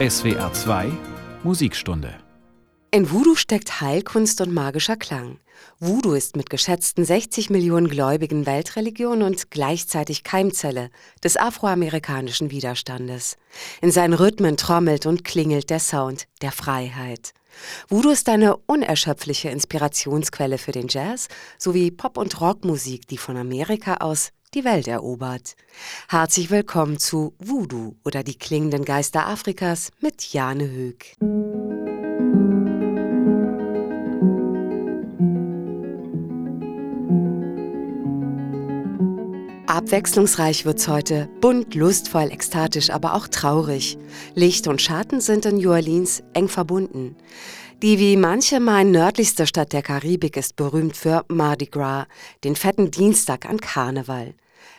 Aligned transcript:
SWR 0.00 0.52
2 0.52 0.92
Musikstunde 1.42 2.14
in 2.92 3.10
Voodoo 3.10 3.34
steckt 3.34 3.82
Heilkunst 3.82 4.40
und 4.40 4.54
magischer 4.54 4.96
Klang. 4.96 5.40
Voodoo 5.78 6.14
ist 6.14 6.36
mit 6.36 6.48
geschätzten 6.48 7.04
60 7.04 7.50
Millionen 7.50 7.88
Gläubigen 7.88 8.46
Weltreligion 8.46 9.22
und 9.22 9.50
gleichzeitig 9.50 10.22
Keimzelle 10.22 10.90
des 11.22 11.36
afroamerikanischen 11.36 12.50
Widerstandes. 12.50 13.36
In 13.82 13.90
seinen 13.90 14.14
Rhythmen 14.14 14.56
trommelt 14.56 15.04
und 15.04 15.24
klingelt 15.24 15.68
der 15.68 15.80
Sound 15.80 16.28
der 16.40 16.52
Freiheit. 16.52 17.34
Voodoo 17.88 18.10
ist 18.10 18.28
eine 18.30 18.56
unerschöpfliche 18.56 19.50
Inspirationsquelle 19.50 20.56
für 20.56 20.72
den 20.72 20.88
Jazz 20.88 21.28
sowie 21.58 21.90
Pop- 21.90 22.16
und 22.16 22.40
Rockmusik, 22.40 23.06
die 23.08 23.18
von 23.18 23.36
Amerika 23.36 23.96
aus 23.96 24.30
die 24.54 24.64
Welt 24.64 24.88
erobert. 24.88 25.56
Herzlich 26.08 26.50
willkommen 26.50 26.98
zu 26.98 27.34
Voodoo 27.38 27.96
oder 28.04 28.22
die 28.22 28.38
klingenden 28.38 28.84
Geister 28.84 29.26
Afrikas 29.26 29.90
mit 30.00 30.32
Jane 30.32 30.70
Höck. 30.70 31.16
Abwechslungsreich 39.66 40.64
wird's 40.64 40.88
heute, 40.88 41.28
bunt, 41.40 41.74
lustvoll, 41.74 42.30
ekstatisch, 42.32 42.90
aber 42.90 43.14
auch 43.14 43.28
traurig. 43.28 43.98
Licht 44.34 44.66
und 44.66 44.82
Schatten 44.82 45.20
sind 45.20 45.46
in 45.46 45.56
New 45.56 45.70
Orleans 45.70 46.22
eng 46.32 46.48
verbunden. 46.48 47.16
Die 47.80 48.00
wie 48.00 48.16
manche 48.16 48.58
meinen 48.58 48.90
nördlichste 48.90 49.46
Stadt 49.46 49.72
der 49.72 49.82
Karibik 49.82 50.36
ist 50.36 50.56
berühmt 50.56 50.96
für 50.96 51.24
Mardi 51.28 51.66
Gras, 51.66 52.06
den 52.42 52.56
fetten 52.56 52.90
Dienstag 52.90 53.48
an 53.48 53.60
Karneval. 53.60 54.34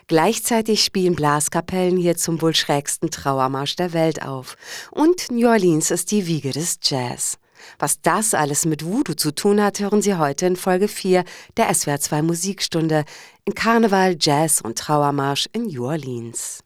Gleichzeitig 0.07 0.83
spielen 0.83 1.15
Blaskapellen 1.15 1.95
hier 1.95 2.17
zum 2.17 2.41
wohl 2.41 2.53
schrägsten 2.53 3.09
Trauermarsch 3.09 3.77
der 3.77 3.93
Welt 3.93 4.21
auf. 4.21 4.57
Und 4.91 5.31
New 5.31 5.47
Orleans 5.47 5.91
ist 5.91 6.11
die 6.11 6.27
Wiege 6.27 6.51
des 6.51 6.77
Jazz. 6.83 7.37
Was 7.77 8.01
das 8.01 8.33
alles 8.33 8.65
mit 8.65 8.85
Voodoo 8.85 9.13
zu 9.13 9.33
tun 9.33 9.63
hat, 9.63 9.79
hören 9.79 10.01
Sie 10.01 10.15
heute 10.15 10.47
in 10.47 10.57
Folge 10.57 10.89
4 10.89 11.23
der 11.55 11.71
SWR2 11.71 12.21
Musikstunde 12.21 13.05
in 13.45 13.53
Karneval, 13.53 14.17
Jazz 14.19 14.59
und 14.59 14.77
Trauermarsch 14.77 15.47
in 15.53 15.67
New 15.67 15.85
Orleans. 15.85 16.65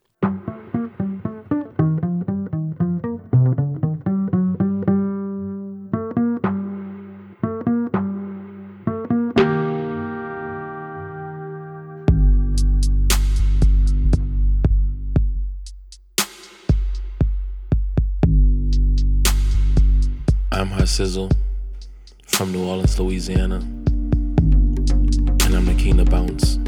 Sizzle 20.94 21.28
from 22.24 22.52
New 22.52 22.68
Orleans, 22.68 23.00
Louisiana, 23.00 23.56
and 23.56 25.52
I'm 25.52 25.66
the 25.66 25.74
king 25.76 25.98
of 25.98 26.08
bounce. 26.08 26.58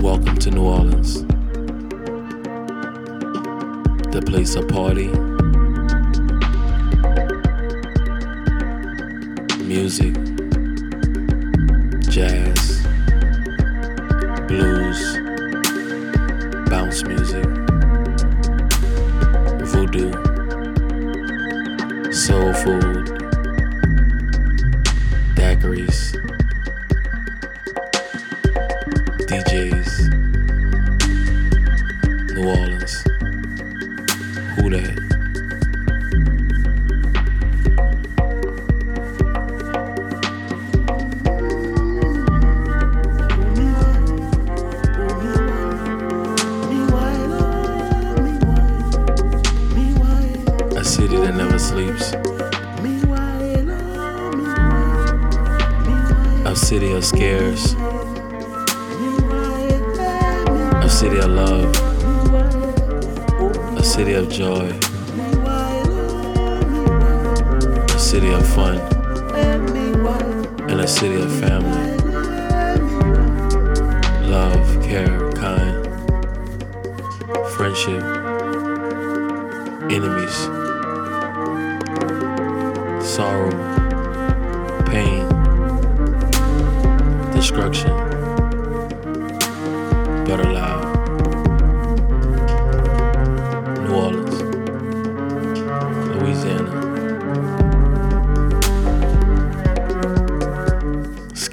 Welcome 0.00 0.38
to 0.38 0.52
New 0.52 0.62
Orleans, 0.62 1.24
the 4.12 4.22
place 4.24 4.54
of 4.54 4.68
party, 4.68 5.08
music, 9.64 10.14
soulful. 22.36 22.85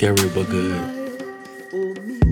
Scary 0.04 0.28
but 0.36 0.50
good. 0.50 2.23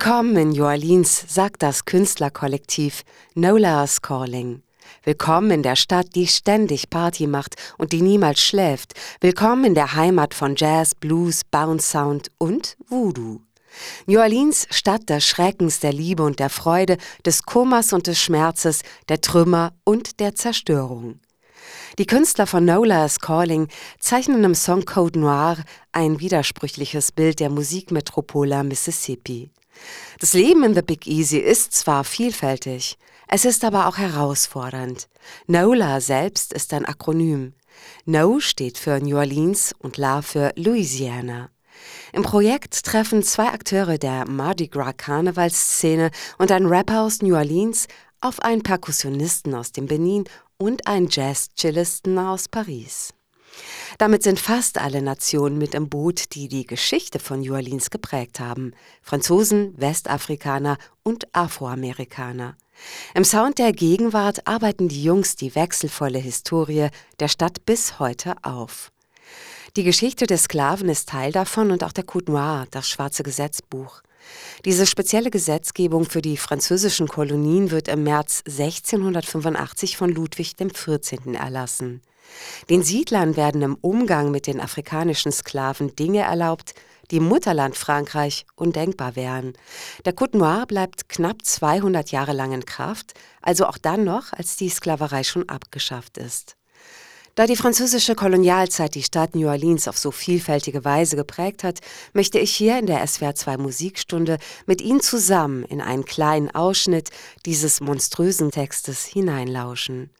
Willkommen 0.00 0.36
in 0.36 0.50
New 0.50 0.64
Orleans, 0.64 1.24
sagt 1.26 1.60
das 1.60 1.84
Künstlerkollektiv 1.84 3.02
Nola's 3.34 4.00
Calling. 4.00 4.62
Willkommen 5.02 5.50
in 5.50 5.64
der 5.64 5.74
Stadt, 5.74 6.14
die 6.14 6.28
ständig 6.28 6.88
Party 6.88 7.26
macht 7.26 7.56
und 7.78 7.90
die 7.90 8.00
niemals 8.00 8.40
schläft. 8.40 8.92
Willkommen 9.20 9.64
in 9.64 9.74
der 9.74 9.96
Heimat 9.96 10.34
von 10.34 10.54
Jazz, 10.54 10.94
Blues, 10.94 11.42
Bounce 11.50 11.90
Sound 11.90 12.30
und 12.38 12.76
Voodoo. 12.86 13.40
New 14.06 14.20
Orleans, 14.20 14.68
Stadt 14.70 15.10
des 15.10 15.26
Schreckens, 15.26 15.80
der 15.80 15.92
Liebe 15.92 16.22
und 16.22 16.38
der 16.38 16.50
Freude, 16.50 16.96
des 17.26 17.42
Kummers 17.42 17.92
und 17.92 18.06
des 18.06 18.20
Schmerzes, 18.20 18.82
der 19.08 19.20
Trümmer 19.20 19.72
und 19.82 20.20
der 20.20 20.36
Zerstörung. 20.36 21.18
Die 21.98 22.06
Künstler 22.06 22.46
von 22.46 22.64
Nola's 22.64 23.18
Calling 23.18 23.66
zeichnen 23.98 24.44
im 24.44 24.54
Song 24.54 24.84
Code 24.84 25.18
Noir 25.18 25.56
ein 25.90 26.20
widersprüchliches 26.20 27.10
Bild 27.10 27.40
der 27.40 27.50
Musikmetropole 27.50 28.62
Mississippi. 28.62 29.50
Das 30.20 30.32
Leben 30.32 30.64
in 30.64 30.74
The 30.74 30.82
Big 30.82 31.06
Easy 31.06 31.38
ist 31.38 31.72
zwar 31.72 32.04
vielfältig, 32.04 32.98
Es 33.28 33.44
ist 33.44 33.64
aber 33.64 33.86
auch 33.86 33.98
herausfordernd. 33.98 35.08
NOLA 35.46 36.00
selbst 36.00 36.52
ist 36.54 36.72
ein 36.72 36.86
Akronym. 36.86 37.52
No 38.06 38.40
steht 38.40 38.78
für 38.78 39.00
New 39.00 39.16
Orleans 39.16 39.74
und 39.78 39.98
La 39.98 40.22
für 40.22 40.52
Louisiana. 40.56 41.50
Im 42.12 42.22
Projekt 42.22 42.84
treffen 42.84 43.22
zwei 43.22 43.48
Akteure 43.48 43.98
der 43.98 44.26
Mardi 44.26 44.68
Gras 44.68 44.94
Karnevalsszene 44.96 46.10
und 46.38 46.50
ein 46.50 46.66
Rapper 46.66 47.02
aus 47.02 47.20
New 47.22 47.36
Orleans 47.36 47.86
auf 48.20 48.40
einen 48.40 48.62
Perkussionisten 48.62 49.54
aus 49.54 49.72
dem 49.72 49.86
Benin 49.86 50.24
und 50.56 50.86
einen 50.86 51.08
Jazz-Cellisten 51.08 52.18
aus 52.18 52.48
Paris. 52.48 53.14
Damit 53.98 54.22
sind 54.22 54.38
fast 54.38 54.78
alle 54.78 55.02
Nationen 55.02 55.58
mit 55.58 55.74
im 55.74 55.88
Boot, 55.88 56.34
die 56.34 56.48
die 56.48 56.66
Geschichte 56.66 57.18
von 57.18 57.40
New 57.40 57.54
Orleans 57.54 57.90
geprägt 57.90 58.40
haben. 58.40 58.72
Franzosen, 59.02 59.74
Westafrikaner 59.76 60.78
und 61.02 61.26
Afroamerikaner. 61.34 62.56
Im 63.14 63.24
Sound 63.24 63.58
der 63.58 63.72
Gegenwart 63.72 64.46
arbeiten 64.46 64.88
die 64.88 65.02
Jungs 65.02 65.36
die 65.36 65.54
wechselvolle 65.54 66.18
Historie 66.18 66.88
der 67.18 67.28
Stadt 67.28 67.66
bis 67.66 67.98
heute 67.98 68.36
auf. 68.42 68.92
Die 69.76 69.84
Geschichte 69.84 70.26
der 70.26 70.38
Sklaven 70.38 70.88
ist 70.88 71.08
Teil 71.08 71.32
davon 71.32 71.70
und 71.70 71.84
auch 71.84 71.92
der 71.92 72.04
Code 72.04 72.32
Noir, 72.32 72.66
das 72.70 72.88
schwarze 72.88 73.22
Gesetzbuch. 73.22 74.02
Diese 74.64 74.86
spezielle 74.86 75.30
Gesetzgebung 75.30 76.04
für 76.04 76.22
die 76.22 76.36
französischen 76.36 77.08
Kolonien 77.08 77.70
wird 77.70 77.88
im 77.88 78.02
März 78.02 78.42
1685 78.46 79.96
von 79.96 80.10
Ludwig 80.10 80.56
XIV. 80.56 81.34
erlassen. 81.34 82.02
Den 82.70 82.82
Siedlern 82.82 83.36
werden 83.36 83.62
im 83.62 83.76
Umgang 83.80 84.30
mit 84.30 84.46
den 84.46 84.60
afrikanischen 84.60 85.32
Sklaven 85.32 85.94
Dinge 85.96 86.20
erlaubt, 86.20 86.74
die 87.10 87.16
im 87.16 87.28
Mutterland 87.28 87.76
Frankreich 87.76 88.44
undenkbar 88.54 89.16
wären. 89.16 89.54
Der 90.04 90.12
Code 90.12 90.38
Noir 90.38 90.66
bleibt 90.66 91.08
knapp 91.08 91.44
200 91.44 92.10
Jahre 92.10 92.32
lang 92.32 92.52
in 92.52 92.66
Kraft, 92.66 93.14
also 93.40 93.66
auch 93.66 93.78
dann 93.78 94.04
noch, 94.04 94.32
als 94.32 94.56
die 94.56 94.68
Sklaverei 94.68 95.24
schon 95.24 95.48
abgeschafft 95.48 96.18
ist. 96.18 96.58
Da 97.38 97.46
die 97.46 97.54
französische 97.54 98.16
Kolonialzeit 98.16 98.96
die 98.96 99.04
Stadt 99.04 99.36
New 99.36 99.46
Orleans 99.46 99.86
auf 99.86 99.96
so 99.96 100.10
vielfältige 100.10 100.84
Weise 100.84 101.14
geprägt 101.14 101.62
hat, 101.62 101.78
möchte 102.12 102.40
ich 102.40 102.50
hier 102.52 102.76
in 102.80 102.86
der 102.86 103.06
SWR 103.06 103.36
2 103.36 103.58
Musikstunde 103.58 104.38
mit 104.66 104.82
Ihnen 104.82 105.00
zusammen 105.00 105.62
in 105.62 105.80
einen 105.80 106.04
kleinen 106.04 106.52
Ausschnitt 106.52 107.10
dieses 107.46 107.80
monströsen 107.80 108.50
Textes 108.50 109.04
hineinlauschen. 109.04 110.10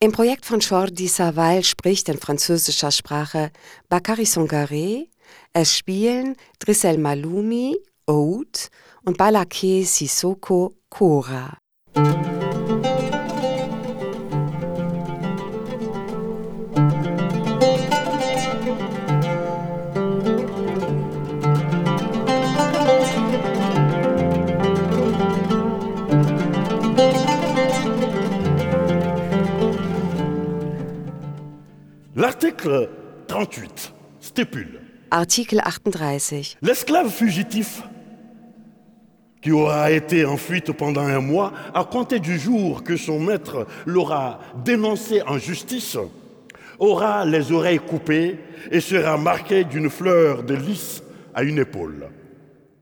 Im 0.00 0.12
Projekt 0.12 0.44
von 0.46 0.60
Jordi 0.60 1.08
Saval 1.08 1.64
spricht 1.64 2.08
in 2.08 2.18
französischer 2.18 2.90
Sprache 2.90 3.50
Bakary 3.88 4.24
Songaré, 4.24 5.08
es 5.52 5.76
spielen 5.76 6.36
Drissel 6.58 6.98
Malumi, 6.98 7.76
Oud 8.06 8.68
und 9.04 9.16
Balake 9.16 9.84
Sissoko, 9.84 10.76
Kora. 10.88 11.56
L'article 32.16 32.90
38 33.26 33.92
stipule 34.20 34.80
Artikel 35.10 35.60
38 35.60 36.58
L'esclave 36.62 37.10
fugitif 37.10 37.82
qui 39.42 39.50
aura 39.50 39.90
été 39.90 40.24
en 40.24 40.36
fuite 40.36 40.70
pendant 40.70 41.02
un 41.02 41.18
mois, 41.18 41.52
à 41.74 41.82
compter 41.82 42.20
du 42.20 42.38
jour 42.38 42.84
que 42.84 42.96
son 42.96 43.18
maître 43.18 43.66
l'aura 43.84 44.38
dénoncé 44.64 45.22
en 45.22 45.38
justice, 45.38 45.98
aura 46.78 47.26
les 47.26 47.50
oreilles 47.50 47.80
coupées 47.80 48.38
et 48.70 48.80
sera 48.80 49.18
marqué 49.18 49.64
d'une 49.64 49.90
fleur 49.90 50.44
de 50.44 50.54
lys 50.54 51.02
à 51.34 51.42
une 51.42 51.58
épaule. 51.58 52.10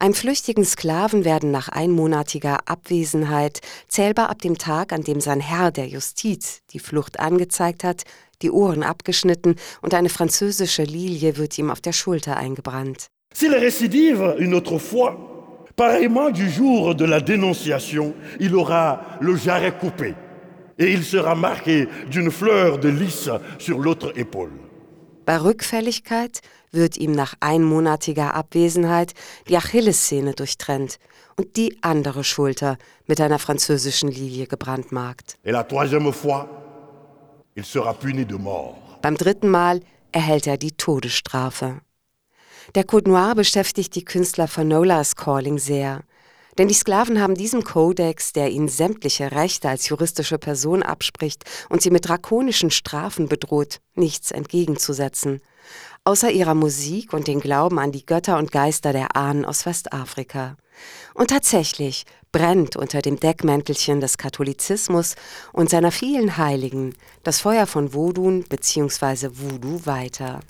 Einem 0.03 0.15
flüchtigen 0.15 0.65
Sklaven 0.65 1.25
werden 1.25 1.53
nach 1.53 1.69
einmonatiger 1.69 2.59
Abwesenheit, 2.67 3.61
zählbar 3.87 4.31
ab 4.31 4.43
dem 4.43 4.59
Tag, 4.59 4.93
an 4.93 5.05
dem 5.05 5.21
sein 5.21 5.39
Herr 5.39 5.71
der 5.71 5.87
Justiz 5.87 6.63
die 6.73 6.81
Flucht 6.81 7.21
angezeigt 7.21 7.85
hat, 7.85 8.03
die 8.43 8.51
Ohren 8.51 8.83
abgeschnitten 8.83 9.55
und 9.81 9.95
eine 9.95 10.09
französische 10.09 10.83
Lilie 10.83 11.37
wird 11.37 11.57
ihm 11.57 11.71
auf 11.71 11.81
der 11.81 11.93
Schulter 11.93 12.37
eingebrannt. 12.37 13.07
S'il 13.33 13.55
récidive 13.55 14.35
une 14.41 14.55
autre 14.57 14.81
fois, 14.81 15.17
pareillement 15.77 16.33
du 16.33 16.51
jour 16.51 16.97
de 16.97 17.05
la 17.05 17.21
dénonciation, 17.21 18.13
il 18.41 18.57
aura 18.57 19.19
le 19.21 19.37
jarret 19.37 19.79
coupé 19.79 20.17
et 20.81 20.93
il 20.93 21.05
sera 21.05 21.37
marqué 21.37 21.87
d'une 22.11 22.33
fleur 22.33 22.81
de 22.81 22.89
lys 22.89 23.31
sur 23.59 23.79
l'autre 23.79 24.13
épaule. 24.19 24.59
Bei 25.25 25.37
Rückfälligkeit 25.37 26.41
wird 26.73 26.97
ihm 26.97 27.13
nach 27.13 27.35
einmonatiger 27.41 28.35
Abwesenheit 28.35 29.13
die 29.49 29.57
Achillessehne 29.57 30.33
durchtrennt 30.33 30.99
und 31.37 31.57
die 31.57 31.79
andere 31.83 32.25
Schulter 32.25 32.79
mit 33.07 33.21
einer 33.21 33.39
französischen 33.39 34.11
Lilie 34.11 34.47
gebrandmarkt. 34.47 35.39
Et 35.45 35.53
la 35.53 35.63
troisième 35.63 36.13
fois, 36.13 36.49
il 37.55 37.65
sera 37.65 37.93
puni 37.93 38.25
de 38.25 38.39
mort. 38.39 38.77
Beim 39.03 39.17
dritten 39.17 39.49
Mal 39.49 39.81
erhält 40.13 40.47
er 40.47 40.57
die 40.57 40.73
Todesstrafe. 40.73 41.81
Der 42.75 42.85
Code 42.85 43.11
Noir 43.11 43.35
beschäftigt 43.35 43.95
die 43.95 44.05
Künstler 44.05 44.49
von 44.49 44.69
Nolas 44.69 45.17
Calling 45.17 45.59
sehr. 45.59 46.03
Denn 46.59 46.69
die 46.69 46.75
Sklaven 46.75 47.21
haben 47.21 47.35
diesem 47.35 47.65
Kodex, 47.65 48.33
der 48.33 48.51
ihnen 48.51 48.69
sämtliche 48.69 49.33
Rechte 49.33 49.69
als 49.69 49.89
juristische 49.89 50.39
Person 50.39 50.83
abspricht 50.83 51.45
und 51.71 51.81
sie 51.81 51.91
mit 51.91 52.07
drakonischen 52.07 52.71
Strafen 52.71 53.27
bedroht, 53.27 53.81
nichts 53.95 54.31
entgegenzusetzen. 54.31 55.41
Außer 56.05 56.33
ihrer 56.33 56.55
Musik 56.57 57.13
und 57.13 57.29
den 57.29 57.39
Glauben 57.39 57.79
an 57.79 57.93
die 57.93 58.05
Götter 58.05 58.37
und 58.37 58.51
Geister 58.51 58.93
der 58.93 59.15
Ahnen 59.15 59.45
aus 59.45 59.67
Westafrika. 59.67 60.57
Und 61.15 61.31
tatsächlich 61.31 62.07
brennt 62.33 62.75
unter 62.75 63.03
dem 63.03 63.21
Deckmäntelchen 63.21 64.01
des 64.01 64.19
Katholizismus 64.19 65.15
und 65.53 65.71
seiner 65.71 65.93
vielen 65.93 66.39
Heiligen 66.39 66.97
das 67.23 67.41
Feuer 67.41 67.69
von 67.69 67.91
Vodun 67.91 68.43
bzw. 68.49 69.29
Voodoo 69.31 69.87
weiter. 69.87 70.41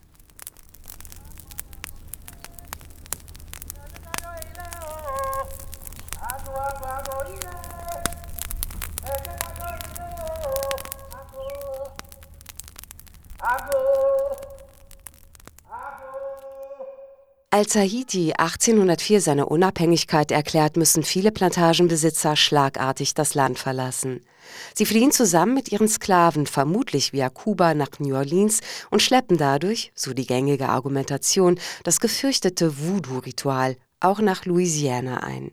Als 17.54 17.76
Haiti 17.76 18.32
1804 18.32 19.20
seine 19.20 19.44
Unabhängigkeit 19.44 20.30
erklärt, 20.30 20.78
müssen 20.78 21.02
viele 21.02 21.30
Plantagenbesitzer 21.30 22.34
schlagartig 22.34 23.12
das 23.12 23.34
Land 23.34 23.58
verlassen. 23.58 24.24
Sie 24.72 24.86
fliehen 24.86 25.12
zusammen 25.12 25.52
mit 25.52 25.70
ihren 25.70 25.86
Sklaven, 25.86 26.46
vermutlich 26.46 27.12
via 27.12 27.28
Kuba 27.28 27.74
nach 27.74 27.98
New 27.98 28.16
Orleans 28.16 28.60
und 28.88 29.02
schleppen 29.02 29.36
dadurch, 29.36 29.92
so 29.94 30.14
die 30.14 30.24
gängige 30.24 30.70
Argumentation, 30.70 31.60
das 31.84 32.00
gefürchtete 32.00 32.78
Voodoo-Ritual 32.78 33.76
auch 34.00 34.20
nach 34.20 34.46
Louisiana 34.46 35.22
ein. 35.22 35.50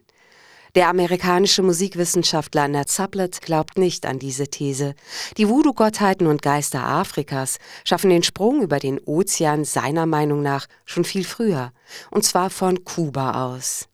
Der 0.75 0.88
amerikanische 0.88 1.63
Musikwissenschaftler 1.63 2.67
Ned 2.67 2.89
Sublett 2.89 3.41
glaubt 3.41 3.77
nicht 3.77 4.05
an 4.05 4.19
diese 4.19 4.47
These. 4.47 4.93
Die 5.38 5.49
Voodoo-Gottheiten 5.49 6.27
und 6.27 6.43
Geister 6.43 6.85
Afrikas 6.85 7.57
schaffen 7.83 8.11
den 8.11 8.23
Sprung 8.23 8.61
über 8.61 8.79
den 8.79 8.99
Ozean 8.99 9.65
seiner 9.65 10.05
Meinung 10.05 10.43
nach 10.43 10.67
schon 10.85 11.05
viel 11.05 11.23
früher, 11.23 11.71
und 12.11 12.23
zwar 12.23 12.51
von 12.51 12.83
Kuba 12.83 13.47
aus. 13.47 13.89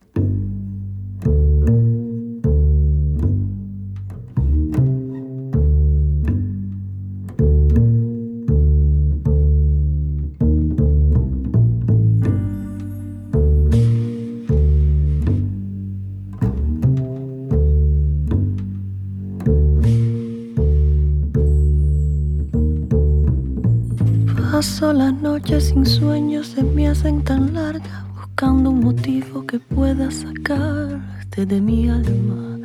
Paso 24.66 24.92
las 24.92 25.14
noches 25.14 25.68
sin 25.68 25.86
sueños, 25.86 26.48
se 26.48 26.62
me 26.64 26.88
hacen 26.88 27.22
tan 27.22 27.54
largas, 27.54 28.04
buscando 28.16 28.70
un 28.70 28.80
motivo 28.80 29.46
que 29.46 29.60
pueda 29.60 30.10
sacarte 30.10 31.46
de 31.46 31.60
mi 31.60 31.88
alma. 31.88 32.58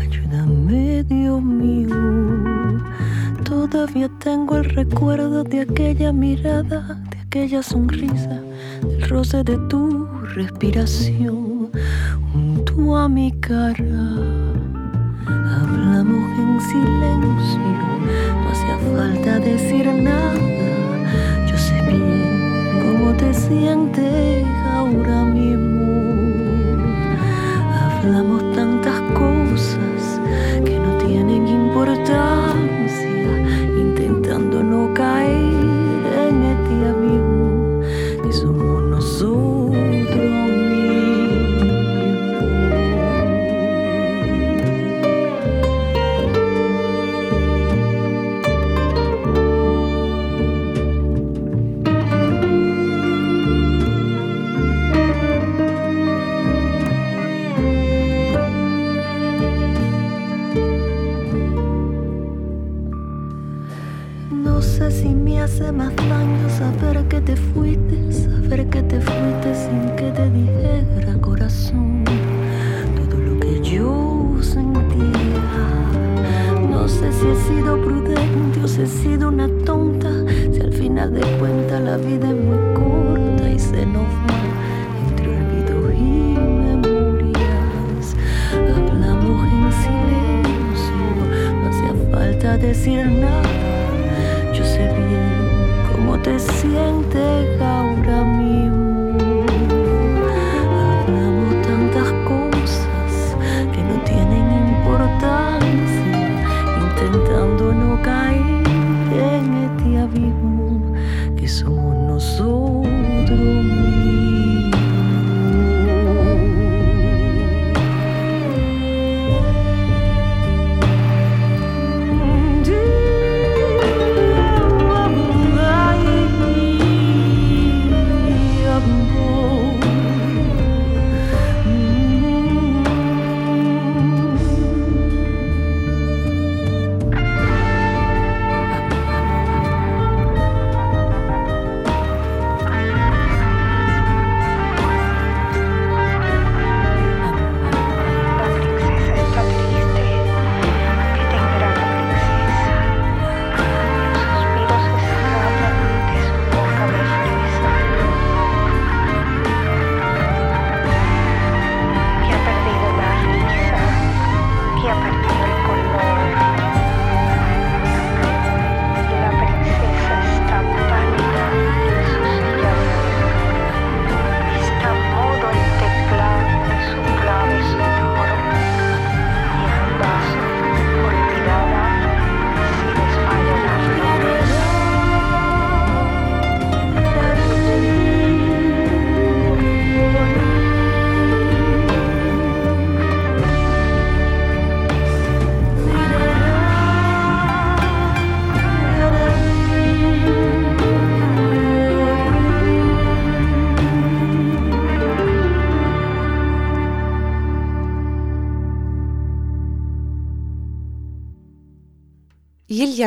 Ayúdame, 0.00 1.02
Dios 1.02 1.42
mío. 1.42 1.96
Todavía 3.44 4.08
tengo 4.20 4.58
el 4.58 4.64
recuerdo 4.64 5.42
de 5.42 5.62
aquella 5.62 6.12
mirada, 6.12 7.02
de 7.10 7.18
aquella 7.18 7.64
sonrisa, 7.64 8.40
del 8.82 9.08
roce 9.08 9.42
de 9.42 9.58
tu 9.68 10.06
respiración 10.36 11.68
junto 12.32 12.96
a 12.96 13.08
mi 13.08 13.32
cara. 13.40 13.74
Hablamos 15.26 16.38
en 16.38 16.60
decir 19.40 19.86
nada. 19.86 20.59
Cómo 23.00 23.16
te 23.16 23.32
sientes 23.32 24.44
ahora 24.74 25.24
mismo. 25.24 25.86
Hablamos 27.80 28.52
tantas 28.52 29.00
cosas 29.12 30.20
que 30.66 30.78
no 30.78 30.98
tienen 30.98 31.48
importancia, 31.48 32.39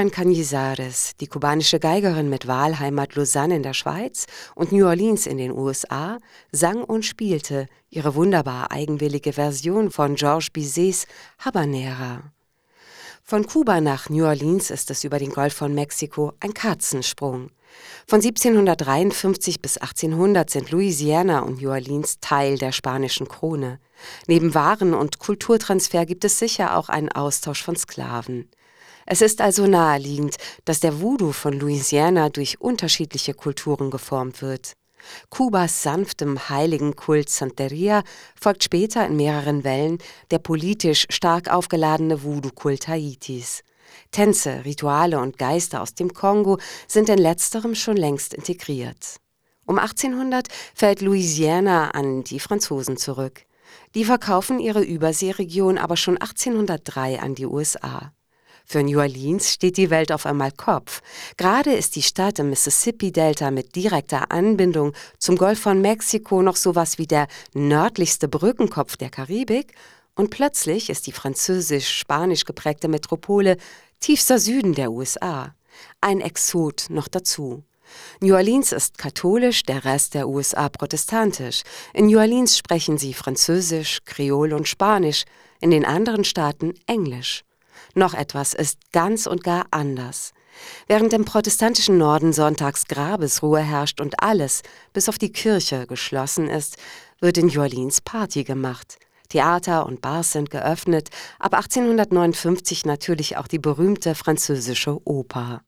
Lilian 0.03 0.11
Canizares, 0.11 1.11
die 1.21 1.27
kubanische 1.27 1.79
Geigerin 1.79 2.29
mit 2.29 2.45
Wahlheimat 2.45 3.15
Lausanne 3.15 3.55
in 3.55 3.63
der 3.63 3.73
Schweiz 3.73 4.25
und 4.53 4.73
New 4.73 4.85
Orleans 4.85 5.25
in 5.25 5.37
den 5.37 5.53
USA, 5.53 6.17
sang 6.51 6.83
und 6.83 7.05
spielte 7.05 7.67
ihre 7.89 8.13
wunderbar 8.13 8.69
eigenwillige 8.73 9.31
Version 9.31 9.91
von 9.91 10.15
Georges 10.15 10.49
Bizets 10.49 11.07
Habanera. 11.39 12.33
Von 13.23 13.45
Kuba 13.45 13.79
nach 13.79 14.09
New 14.09 14.25
Orleans 14.25 14.71
ist 14.71 14.91
es 14.91 15.05
über 15.05 15.19
den 15.19 15.31
Golf 15.31 15.53
von 15.53 15.73
Mexiko 15.73 16.33
ein 16.41 16.53
Katzensprung. 16.53 17.51
Von 18.05 18.19
1753 18.19 19.61
bis 19.61 19.77
1800 19.77 20.49
sind 20.49 20.71
Louisiana 20.71 21.39
und 21.39 21.61
New 21.61 21.69
Orleans 21.69 22.19
Teil 22.19 22.57
der 22.57 22.73
spanischen 22.73 23.29
Krone. 23.29 23.79
Neben 24.27 24.53
Waren- 24.53 24.95
und 24.95 25.19
Kulturtransfer 25.19 26.05
gibt 26.05 26.25
es 26.25 26.39
sicher 26.39 26.75
auch 26.75 26.89
einen 26.89 27.09
Austausch 27.09 27.63
von 27.63 27.77
Sklaven. 27.77 28.49
Es 29.05 29.21
ist 29.21 29.41
also 29.41 29.67
naheliegend, 29.67 30.37
dass 30.65 30.79
der 30.79 31.01
Voodoo 31.01 31.31
von 31.31 31.53
Louisiana 31.53 32.29
durch 32.29 32.61
unterschiedliche 32.61 33.33
Kulturen 33.33 33.91
geformt 33.91 34.41
wird. 34.41 34.73
Kubas 35.29 35.83
sanftem 35.83 36.49
heiligen 36.49 36.95
Kult 36.95 37.29
Santeria 37.29 38.03
folgt 38.39 38.63
später 38.63 39.05
in 39.05 39.17
mehreren 39.17 39.63
Wellen 39.63 39.97
der 40.31 40.39
politisch 40.39 41.05
stark 41.09 41.49
aufgeladene 41.49 42.23
Voodoo-Kult 42.23 42.87
Haitis. 42.87 43.63
Tänze, 44.11 44.63
Rituale 44.65 45.19
und 45.19 45.37
Geister 45.37 45.81
aus 45.81 45.93
dem 45.93 46.13
Kongo 46.13 46.57
sind 46.87 47.09
in 47.09 47.17
letzterem 47.17 47.75
schon 47.75 47.97
längst 47.97 48.33
integriert. 48.33 49.17
Um 49.65 49.77
1800 49.77 50.47
fällt 50.73 51.01
Louisiana 51.01 51.91
an 51.91 52.23
die 52.23 52.39
Franzosen 52.39 52.97
zurück. 52.97 53.45
Die 53.95 54.05
verkaufen 54.05 54.59
ihre 54.59 54.83
Überseeregion 54.83 55.77
aber 55.77 55.97
schon 55.97 56.17
1803 56.17 57.19
an 57.19 57.35
die 57.35 57.45
USA. 57.45 58.11
Für 58.65 58.83
New 58.83 58.99
Orleans 58.99 59.51
steht 59.51 59.77
die 59.77 59.89
Welt 59.89 60.11
auf 60.11 60.25
einmal 60.25 60.51
Kopf. 60.51 61.01
Gerade 61.37 61.73
ist 61.73 61.95
die 61.95 62.01
Stadt 62.01 62.39
im 62.39 62.49
Mississippi-Delta 62.49 63.51
mit 63.51 63.75
direkter 63.75 64.31
Anbindung 64.31 64.93
zum 65.19 65.37
Golf 65.37 65.59
von 65.59 65.81
Mexiko 65.81 66.41
noch 66.41 66.55
sowas 66.55 66.97
wie 66.97 67.07
der 67.07 67.27
nördlichste 67.53 68.27
Brückenkopf 68.27 68.97
der 68.97 69.09
Karibik 69.09 69.73
und 70.15 70.29
plötzlich 70.29 70.89
ist 70.89 71.07
die 71.07 71.11
französisch-spanisch 71.11 72.45
geprägte 72.45 72.87
Metropole 72.87 73.57
tiefster 73.99 74.39
Süden 74.39 74.73
der 74.73 74.91
USA. 74.91 75.55
Ein 76.01 76.21
Exot 76.21 76.85
noch 76.89 77.07
dazu. 77.07 77.63
New 78.21 78.35
Orleans 78.35 78.71
ist 78.71 78.97
katholisch, 78.97 79.63
der 79.63 79.85
Rest 79.85 80.13
der 80.13 80.27
USA 80.27 80.69
protestantisch. 80.69 81.63
In 81.93 82.07
New 82.07 82.17
Orleans 82.17 82.57
sprechen 82.57 82.97
sie 82.97 83.13
Französisch, 83.13 83.99
Kreol 84.05 84.53
und 84.53 84.67
Spanisch, 84.67 85.25
in 85.59 85.71
den 85.71 85.85
anderen 85.85 86.23
Staaten 86.23 86.73
Englisch. 86.87 87.43
Noch 87.93 88.13
etwas 88.13 88.53
ist 88.53 88.91
ganz 88.91 89.27
und 89.27 89.43
gar 89.43 89.67
anders. 89.71 90.33
Während 90.87 91.13
im 91.13 91.25
protestantischen 91.25 91.97
Norden 91.97 92.33
sonntags 92.33 92.87
Grabesruhe 92.87 93.59
herrscht 93.59 94.01
und 94.01 94.21
alles, 94.21 94.61
bis 94.93 95.09
auf 95.09 95.17
die 95.17 95.31
Kirche, 95.31 95.87
geschlossen 95.87 96.49
ist, 96.49 96.77
wird 97.19 97.37
in 97.37 97.47
New 97.47 97.61
Orleans 97.61 98.01
Party 98.01 98.43
gemacht. 98.43 98.97
Theater 99.29 99.85
und 99.85 100.01
Bars 100.01 100.31
sind 100.31 100.49
geöffnet, 100.51 101.09
ab 101.39 101.53
1859 101.53 102.85
natürlich 102.85 103.37
auch 103.37 103.47
die 103.47 103.59
berühmte 103.59 104.15
französische 104.15 104.99
Oper. 105.07 105.61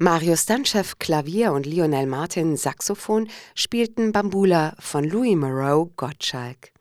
Mario 0.00 0.36
Stanchev 0.36 0.94
Klavier 1.00 1.52
und 1.52 1.66
Lionel 1.66 2.06
Martin 2.06 2.56
Saxophon 2.56 3.28
spielten 3.56 4.12
Bambula 4.12 4.76
von 4.78 5.02
Louis 5.02 5.34
Moreau 5.34 5.92
Gottschalk. 5.96 6.77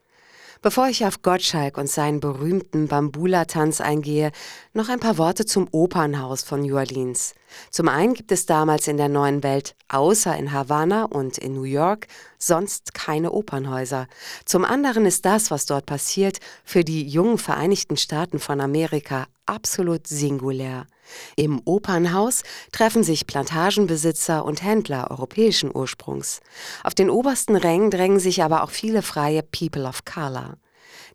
Bevor 0.62 0.88
ich 0.88 1.06
auf 1.06 1.22
Gottschalk 1.22 1.78
und 1.78 1.90
seinen 1.90 2.20
berühmten 2.20 2.88
Bambula-Tanz 2.88 3.80
eingehe, 3.82 4.32
noch 4.74 4.90
ein 4.90 5.00
paar 5.00 5.18
Worte 5.18 5.46
zum 5.46 5.68
Opernhaus 5.72 6.44
von 6.44 6.62
New 6.62 6.76
Orleans. 6.76 7.34
Zum 7.70 7.88
einen 7.88 8.14
gibt 8.14 8.32
es 8.32 8.46
damals 8.46 8.88
in 8.88 8.98
der 8.98 9.10
neuen 9.10 9.44
Welt, 9.44 9.76
außer 9.88 10.36
in 10.36 10.52
Havanna 10.52 11.06
und 11.06 11.38
in 11.38 11.54
New 11.54 11.64
York, 11.64 12.08
sonst 12.38 12.94
keine 12.94 13.32
Opernhäuser. 13.32 14.08
Zum 14.46 14.66
anderen 14.66 15.06
ist 15.06 15.26
das, 15.26 15.52
was 15.52 15.66
dort 15.66 15.86
passiert, 15.86 16.40
für 16.64 16.84
die 16.84 17.08
jungen 17.08 17.38
Vereinigten 17.38 17.98
Staaten 17.98 18.40
von 18.40 18.60
Amerika 18.60 19.28
absolut 19.46 20.08
singulär. 20.08 20.88
Im 21.36 21.62
Opernhaus 21.66 22.44
treffen 22.72 23.04
sich 23.04 23.28
Plantagenbesitzer 23.28 24.44
und 24.46 24.64
Händler 24.64 25.12
europäischen 25.12 25.76
Ursprungs. 25.76 26.42
Auf 26.84 26.94
den 26.94 27.10
obersten 27.10 27.56
Rängen 27.56 27.92
drängen 27.92 28.20
sich 28.20 28.44
aber 28.44 28.64
auch 28.64 28.72
viele 28.72 29.02
freie 29.02 29.44
People 29.44 29.86
of 29.86 30.06
Color. 30.06 30.58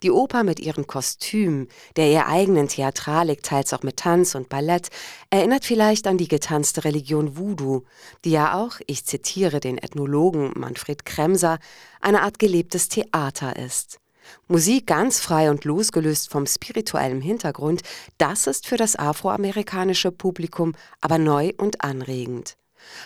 Die 0.03 0.11
Oper 0.11 0.43
mit 0.43 0.59
ihren 0.59 0.87
Kostümen, 0.87 1.69
der 1.97 2.11
ihr 2.11 2.27
eigenen 2.27 2.67
Theatralik, 2.67 3.43
teils 3.43 3.73
auch 3.73 3.83
mit 3.83 3.99
Tanz 3.99 4.35
und 4.35 4.49
Ballett, 4.49 4.89
erinnert 5.31 5.65
vielleicht 5.65 6.09
an 6.09 6.19
die 6.19 6.29
getanzte 6.29 6.85
Religion 6.85 7.37
Voodoo, 7.37 7.85
die 8.25 8.33
ja 8.33 8.61
auch, 8.61 8.81
ich 8.87 9.05
zitiere 9.05 9.61
den 9.61 9.79
Ethnologen 9.79 10.53
Manfred 10.57 11.05
Kremser, 11.05 11.59
eine 12.01 12.23
Art 12.23 12.41
gelebtes 12.41 12.89
Theater 12.89 13.57
ist. 13.57 14.02
Musik 14.49 14.87
ganz 14.87 15.21
frei 15.21 15.51
und 15.51 15.65
losgelöst 15.65 16.31
vom 16.31 16.47
spirituellen 16.47 17.21
Hintergrund, 17.21 17.83
das 18.19 18.47
ist 18.47 18.67
für 18.67 18.77
das 18.77 18.97
afroamerikanische 18.97 20.13
Publikum 20.13 20.75
aber 21.01 21.19
neu 21.19 21.53
und 21.57 21.83
anregend. 21.83 22.57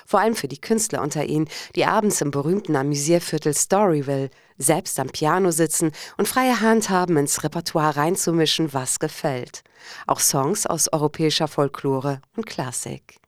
Vor 0.07 0.21
allem 0.21 0.35
für 0.35 0.49
die 0.49 0.61
Künstler 0.61 1.03
unter 1.03 1.25
ihnen, 1.25 1.49
die 1.75 1.85
abends 1.85 2.21
im 2.21 2.31
berühmten 2.31 2.77
Amüsierviertel 2.77 3.55
Storyville 3.55 4.31
selbst 4.59 4.99
am 4.99 5.09
Piano 5.09 5.51
sitzen 5.51 5.93
und 6.17 6.29
freie 6.29 6.61
Hand 6.61 6.89
haben, 6.91 7.17
ins 7.17 7.45
Repertoire 7.45 7.97
reinzumischen, 7.97 8.73
was 8.73 8.99
gefällt. 8.99 9.63
Auch 10.07 10.21
Songs 10.21 10.67
aus 10.67 10.93
europäischer 10.93 11.49
Folklore 11.49 12.21
und 12.37 12.47
Klassik. 12.47 13.19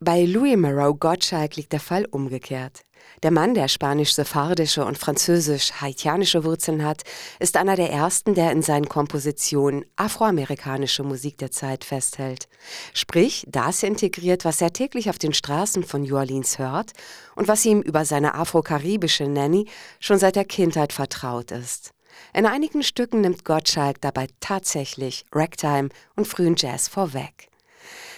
Bei 0.00 0.24
Louis 0.24 0.56
Moreau 0.56 0.94
Gottschalk 0.94 1.56
liegt 1.56 1.72
der 1.72 1.80
Fall 1.80 2.06
umgekehrt. 2.10 2.82
Der 3.22 3.30
Mann, 3.30 3.54
der 3.54 3.68
spanisch-sephardische 3.68 4.84
und 4.84 4.98
französisch-haitianische 4.98 6.44
Wurzeln 6.44 6.84
hat, 6.84 7.02
ist 7.38 7.56
einer 7.56 7.76
der 7.76 7.90
ersten, 7.90 8.34
der 8.34 8.52
in 8.52 8.62
seinen 8.62 8.88
Kompositionen 8.88 9.84
afroamerikanische 9.96 11.02
Musik 11.02 11.38
der 11.38 11.50
Zeit 11.50 11.84
festhält. 11.84 12.48
Sprich, 12.92 13.46
das 13.48 13.82
integriert, 13.82 14.44
was 14.44 14.60
er 14.60 14.72
täglich 14.72 15.08
auf 15.08 15.18
den 15.18 15.32
Straßen 15.32 15.84
von 15.84 16.02
New 16.02 16.16
Orleans 16.16 16.58
hört 16.58 16.92
und 17.34 17.48
was 17.48 17.64
ihm 17.64 17.80
über 17.80 18.04
seine 18.04 18.34
afro-karibische 18.34 19.26
Nanny 19.28 19.68
schon 20.00 20.18
seit 20.18 20.36
der 20.36 20.44
Kindheit 20.44 20.92
vertraut 20.92 21.50
ist. 21.50 21.92
In 22.32 22.46
einigen 22.46 22.82
Stücken 22.82 23.20
nimmt 23.20 23.44
Gottschalk 23.44 24.00
dabei 24.00 24.28
tatsächlich 24.40 25.24
Ragtime 25.32 25.88
und 26.16 26.28
frühen 26.28 26.56
Jazz 26.56 26.88
vorweg. 26.88 27.48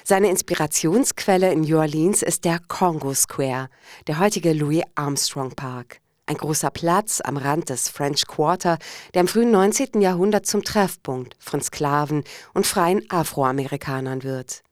Seine 0.09 0.31
Inspirationsquelle 0.31 1.53
in 1.53 1.63
New 1.63 1.79
Orleans 1.79 2.23
ist 2.23 2.45
der 2.45 2.61
Congo 2.69 3.13
Square, 3.13 3.69
der 4.07 4.21
heutige 4.21 4.53
Louis 4.53 4.85
Armstrong 4.95 5.57
Park. 5.57 6.01
Ein 6.27 6.37
großer 6.37 6.71
Platz 6.71 7.21
am 7.21 7.37
Rand 7.37 7.71
des 7.71 7.89
French 7.89 8.25
Quarter, 8.29 8.79
der 9.15 9.23
im 9.23 9.27
frühen 9.27 9.51
19. 9.51 10.01
Jahrhundert 10.01 10.47
zum 10.47 10.63
Treffpunkt 10.63 11.35
von 11.41 11.61
Sklaven 11.61 12.23
und 12.55 12.69
freien 12.69 13.03
Afroamerikanern 13.11 14.23
wird. 14.23 14.63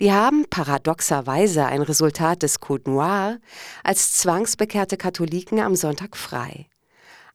Die 0.00 0.12
haben 0.12 0.46
paradoxerweise 0.48 1.66
ein 1.66 1.82
Resultat 1.82 2.42
des 2.42 2.60
Code 2.60 2.90
Noir 2.90 3.36
als 3.84 4.14
zwangsbekehrte 4.14 4.96
Katholiken 4.96 5.60
am 5.60 5.76
Sonntag 5.76 6.16
frei. 6.16 6.68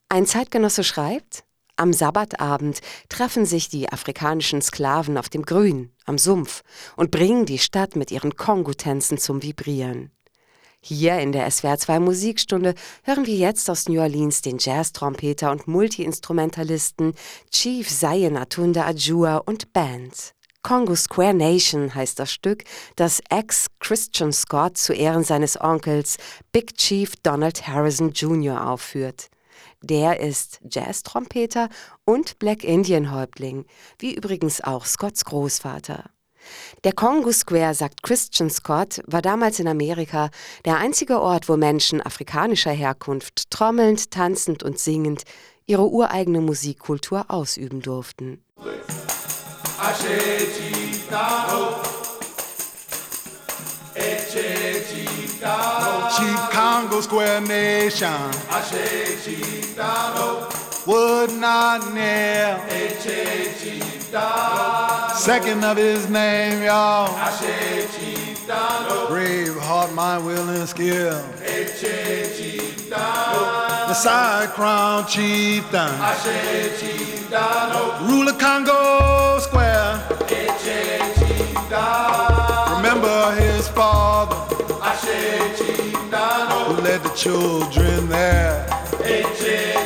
Ein 0.08 0.26
Zeitgenosse 0.26 0.82
schreibt, 0.82 1.44
am 1.76 1.92
Sabbatabend 1.92 2.80
treffen 3.08 3.46
sich 3.46 3.68
die 3.68 3.90
afrikanischen 3.92 4.62
Sklaven 4.62 5.18
auf 5.18 5.28
dem 5.28 5.42
Grün, 5.42 5.92
am 6.04 6.18
Sumpf, 6.18 6.62
und 6.96 7.10
bringen 7.10 7.46
die 7.46 7.58
Stadt 7.58 7.96
mit 7.96 8.10
ihren 8.10 8.36
Kongo-Tänzen 8.36 9.18
zum 9.18 9.42
Vibrieren. 9.42 10.10
Hier 10.80 11.18
in 11.18 11.32
der 11.32 11.50
SWR2 11.50 11.98
Musikstunde 11.98 12.74
hören 13.02 13.26
wir 13.26 13.34
jetzt 13.34 13.68
aus 13.68 13.88
New 13.88 14.00
Orleans 14.00 14.42
den 14.42 14.58
Jazz-Trompeter 14.58 15.50
und 15.50 15.66
Multi-Instrumentalisten 15.66 17.14
Chief 17.50 17.88
Zion 17.88 18.36
Atunda 18.36 18.86
Ajua 18.86 19.38
und 19.38 19.72
Band. 19.72 20.32
Congo 20.62 20.94
Square 20.94 21.34
Nation 21.34 21.94
heißt 21.94 22.18
das 22.18 22.32
Stück, 22.32 22.64
das 22.96 23.20
Ex-Christian 23.30 24.32
Scott 24.32 24.78
zu 24.78 24.92
Ehren 24.92 25.24
seines 25.24 25.60
Onkels 25.60 26.16
Big 26.52 26.76
Chief 26.76 27.14
Donald 27.22 27.66
Harrison 27.68 28.12
Jr. 28.12 28.68
aufführt. 28.68 29.28
Der 29.86 30.18
ist 30.18 30.60
Jazz-Trompeter 30.68 31.68
und 32.04 32.40
Black 32.40 32.64
Indian-Häuptling, 32.64 33.66
wie 34.00 34.16
übrigens 34.16 34.60
auch 34.60 34.84
Scotts 34.84 35.24
Großvater. 35.24 36.10
Der 36.82 36.92
Congo 36.92 37.30
Square, 37.30 37.74
sagt 37.74 38.02
Christian 38.02 38.50
Scott, 38.50 39.00
war 39.06 39.22
damals 39.22 39.60
in 39.60 39.68
Amerika 39.68 40.30
der 40.64 40.78
einzige 40.78 41.20
Ort, 41.20 41.48
wo 41.48 41.56
Menschen 41.56 42.00
afrikanischer 42.00 42.72
Herkunft 42.72 43.48
trommelnd, 43.50 44.10
tanzend 44.10 44.64
und 44.64 44.80
singend 44.80 45.22
ihre 45.66 45.88
ureigene 45.88 46.40
Musikkultur 46.40 47.26
ausüben 47.28 47.80
durften. 47.80 48.42
Chief 54.88 55.42
Congo 56.96 57.08
Square 57.08 57.40
Nation. 57.42 58.08
Ashe. 58.48 59.26
Would 60.86 61.32
not 61.32 61.92
Chitano. 63.60 65.10
Second 65.14 65.62
of 65.64 65.76
his 65.76 66.08
name, 66.08 66.62
y'all. 66.62 67.08
Brave 69.08 69.56
heart, 69.58 69.92
mind, 69.92 70.24
will, 70.24 70.48
and 70.48 70.66
skill. 70.66 71.22
The 73.88 73.94
side 73.94 74.48
crown 74.50 75.06
chieftain. 75.06 75.90
Ruler 78.08 78.32
Congo 78.38 79.15
led 86.96 87.04
the 87.04 87.14
children 87.14 88.08
there. 88.08 88.66
Uncle 88.92 89.85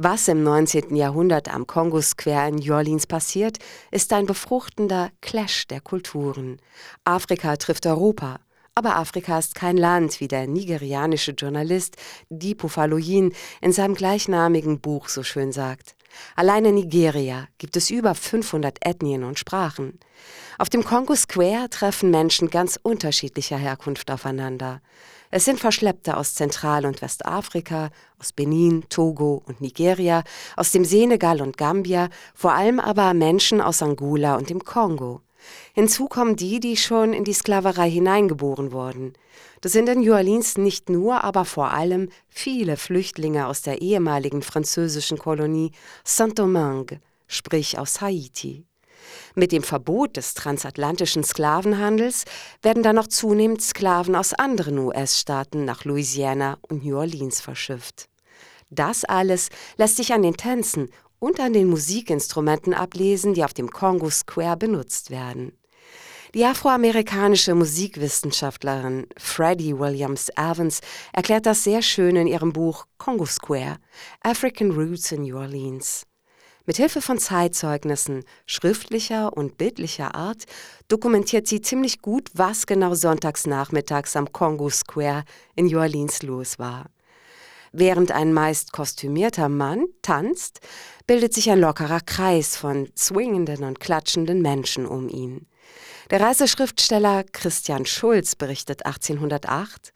Was 0.00 0.28
im 0.28 0.44
19. 0.44 0.94
Jahrhundert 0.94 1.52
am 1.52 1.66
Kongo 1.66 2.00
Square 2.00 2.50
in 2.50 2.54
New 2.54 2.72
Orleans 2.72 3.08
passiert, 3.08 3.58
ist 3.90 4.12
ein 4.12 4.26
befruchtender 4.26 5.10
Clash 5.20 5.66
der 5.66 5.80
Kulturen. 5.80 6.60
Afrika 7.02 7.56
trifft 7.56 7.84
Europa. 7.84 8.38
Aber 8.76 8.94
Afrika 8.94 9.40
ist 9.40 9.56
kein 9.56 9.76
Land, 9.76 10.20
wie 10.20 10.28
der 10.28 10.46
nigerianische 10.46 11.32
Journalist 11.32 11.96
Dipo 12.30 12.68
Faloyin 12.68 13.34
in 13.60 13.72
seinem 13.72 13.94
gleichnamigen 13.94 14.78
Buch 14.78 15.08
so 15.08 15.24
schön 15.24 15.50
sagt. 15.50 15.96
Allein 16.36 16.64
in 16.64 16.76
Nigeria 16.76 17.48
gibt 17.58 17.76
es 17.76 17.90
über 17.90 18.14
500 18.14 18.78
Ethnien 18.86 19.24
und 19.24 19.40
Sprachen. 19.40 19.98
Auf 20.58 20.68
dem 20.68 20.84
Kongo 20.84 21.16
Square 21.16 21.70
treffen 21.70 22.12
Menschen 22.12 22.50
ganz 22.50 22.78
unterschiedlicher 22.80 23.58
Herkunft 23.58 24.12
aufeinander. 24.12 24.80
Es 25.30 25.44
sind 25.44 25.60
Verschleppte 25.60 26.16
aus 26.16 26.34
Zentral- 26.34 26.86
und 26.86 27.02
Westafrika, 27.02 27.90
aus 28.18 28.32
Benin, 28.32 28.84
Togo 28.88 29.42
und 29.46 29.60
Nigeria, 29.60 30.24
aus 30.56 30.72
dem 30.72 30.86
Senegal 30.86 31.42
und 31.42 31.58
Gambia, 31.58 32.08
vor 32.34 32.52
allem 32.54 32.80
aber 32.80 33.12
Menschen 33.12 33.60
aus 33.60 33.82
Angola 33.82 34.36
und 34.36 34.48
dem 34.48 34.64
Kongo. 34.64 35.20
Hinzu 35.74 36.08
kommen 36.08 36.36
die, 36.36 36.60
die 36.60 36.76
schon 36.76 37.12
in 37.12 37.24
die 37.24 37.34
Sklaverei 37.34 37.90
hineingeboren 37.90 38.72
wurden. 38.72 39.12
Das 39.60 39.72
sind 39.72 39.88
in 39.88 40.00
New 40.00 40.12
Orleans 40.12 40.56
nicht 40.56 40.88
nur, 40.88 41.24
aber 41.24 41.44
vor 41.44 41.72
allem 41.72 42.08
viele 42.28 42.76
Flüchtlinge 42.76 43.46
aus 43.46 43.62
der 43.62 43.82
ehemaligen 43.82 44.42
französischen 44.42 45.18
Kolonie 45.18 45.72
Saint-Domingue, 46.04 47.00
sprich 47.26 47.78
aus 47.78 48.00
Haiti. 48.00 48.67
Mit 49.38 49.52
dem 49.52 49.62
Verbot 49.62 50.16
des 50.16 50.34
transatlantischen 50.34 51.22
Sklavenhandels 51.22 52.24
werden 52.60 52.82
dann 52.82 52.96
noch 52.96 53.06
zunehmend 53.06 53.62
Sklaven 53.62 54.16
aus 54.16 54.34
anderen 54.34 54.78
US-Staaten 54.78 55.64
nach 55.64 55.84
Louisiana 55.84 56.58
und 56.62 56.84
New 56.84 56.98
Orleans 56.98 57.40
verschifft. 57.40 58.08
Das 58.68 59.04
alles 59.04 59.50
lässt 59.76 59.94
sich 59.94 60.12
an 60.12 60.22
den 60.22 60.36
Tänzen 60.36 60.90
und 61.20 61.38
an 61.38 61.52
den 61.52 61.68
Musikinstrumenten 61.68 62.74
ablesen, 62.74 63.32
die 63.32 63.44
auf 63.44 63.54
dem 63.54 63.70
Congo 63.70 64.10
Square 64.10 64.56
benutzt 64.56 65.12
werden. 65.12 65.56
Die 66.34 66.44
afroamerikanische 66.44 67.54
Musikwissenschaftlerin 67.54 69.06
Freddie 69.16 69.78
Williams 69.78 70.30
Evans 70.34 70.80
erklärt 71.12 71.46
das 71.46 71.62
sehr 71.62 71.82
schön 71.82 72.16
in 72.16 72.26
ihrem 72.26 72.52
Buch 72.52 72.86
Congo 72.98 73.24
Square 73.24 73.76
African 74.20 74.72
Roots 74.72 75.12
in 75.12 75.22
New 75.22 75.38
Orleans. 75.38 76.07
Mit 76.68 76.76
Hilfe 76.76 77.00
von 77.00 77.18
Zeitzeugnissen 77.18 78.24
schriftlicher 78.44 79.34
und 79.34 79.56
bildlicher 79.56 80.14
Art 80.14 80.44
dokumentiert 80.88 81.46
sie 81.46 81.62
ziemlich 81.62 82.02
gut, 82.02 82.28
was 82.34 82.66
genau 82.66 82.94
sonntags 82.94 83.46
nachmittags 83.46 84.16
am 84.16 84.30
Congo 84.34 84.68
Square 84.68 85.24
in 85.56 85.68
New 85.68 85.78
Orleans 85.78 86.22
los 86.22 86.58
war. 86.58 86.90
Während 87.72 88.12
ein 88.12 88.34
meist 88.34 88.72
kostümierter 88.72 89.48
Mann 89.48 89.86
tanzt, 90.02 90.60
bildet 91.06 91.32
sich 91.32 91.50
ein 91.50 91.58
lockerer 91.58 92.00
Kreis 92.04 92.58
von 92.58 92.90
swingenden 92.94 93.64
und 93.64 93.80
klatschenden 93.80 94.42
Menschen 94.42 94.84
um 94.84 95.08
ihn. 95.08 95.46
Der 96.10 96.20
Reiseschriftsteller 96.20 97.24
Christian 97.32 97.86
Schulz 97.86 98.34
berichtet 98.34 98.84
1808, 98.84 99.94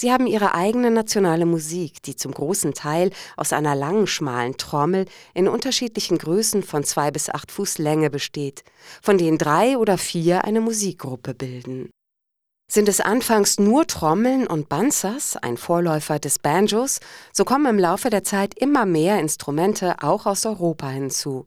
Sie 0.00 0.10
haben 0.10 0.26
ihre 0.26 0.54
eigene 0.54 0.90
nationale 0.90 1.44
Musik, 1.44 2.02
die 2.02 2.16
zum 2.16 2.32
großen 2.32 2.72
Teil 2.72 3.10
aus 3.36 3.52
einer 3.52 3.74
langen, 3.74 4.06
schmalen 4.06 4.56
Trommel 4.56 5.04
in 5.34 5.46
unterschiedlichen 5.46 6.16
Größen 6.16 6.62
von 6.62 6.84
zwei 6.84 7.10
bis 7.10 7.28
acht 7.28 7.52
Fuß 7.52 7.76
Länge 7.76 8.08
besteht, 8.08 8.64
von 9.02 9.18
denen 9.18 9.36
drei 9.36 9.76
oder 9.76 9.98
vier 9.98 10.44
eine 10.44 10.62
Musikgruppe 10.62 11.34
bilden. 11.34 11.90
Sind 12.72 12.88
es 12.88 13.02
anfangs 13.02 13.60
nur 13.60 13.86
Trommeln 13.86 14.46
und 14.46 14.70
Banzas, 14.70 15.36
ein 15.36 15.58
Vorläufer 15.58 16.18
des 16.18 16.38
Banjos, 16.38 17.00
so 17.34 17.44
kommen 17.44 17.66
im 17.66 17.78
Laufe 17.78 18.08
der 18.08 18.24
Zeit 18.24 18.54
immer 18.58 18.86
mehr 18.86 19.20
Instrumente 19.20 19.96
auch 20.00 20.24
aus 20.24 20.46
Europa 20.46 20.88
hinzu. 20.88 21.44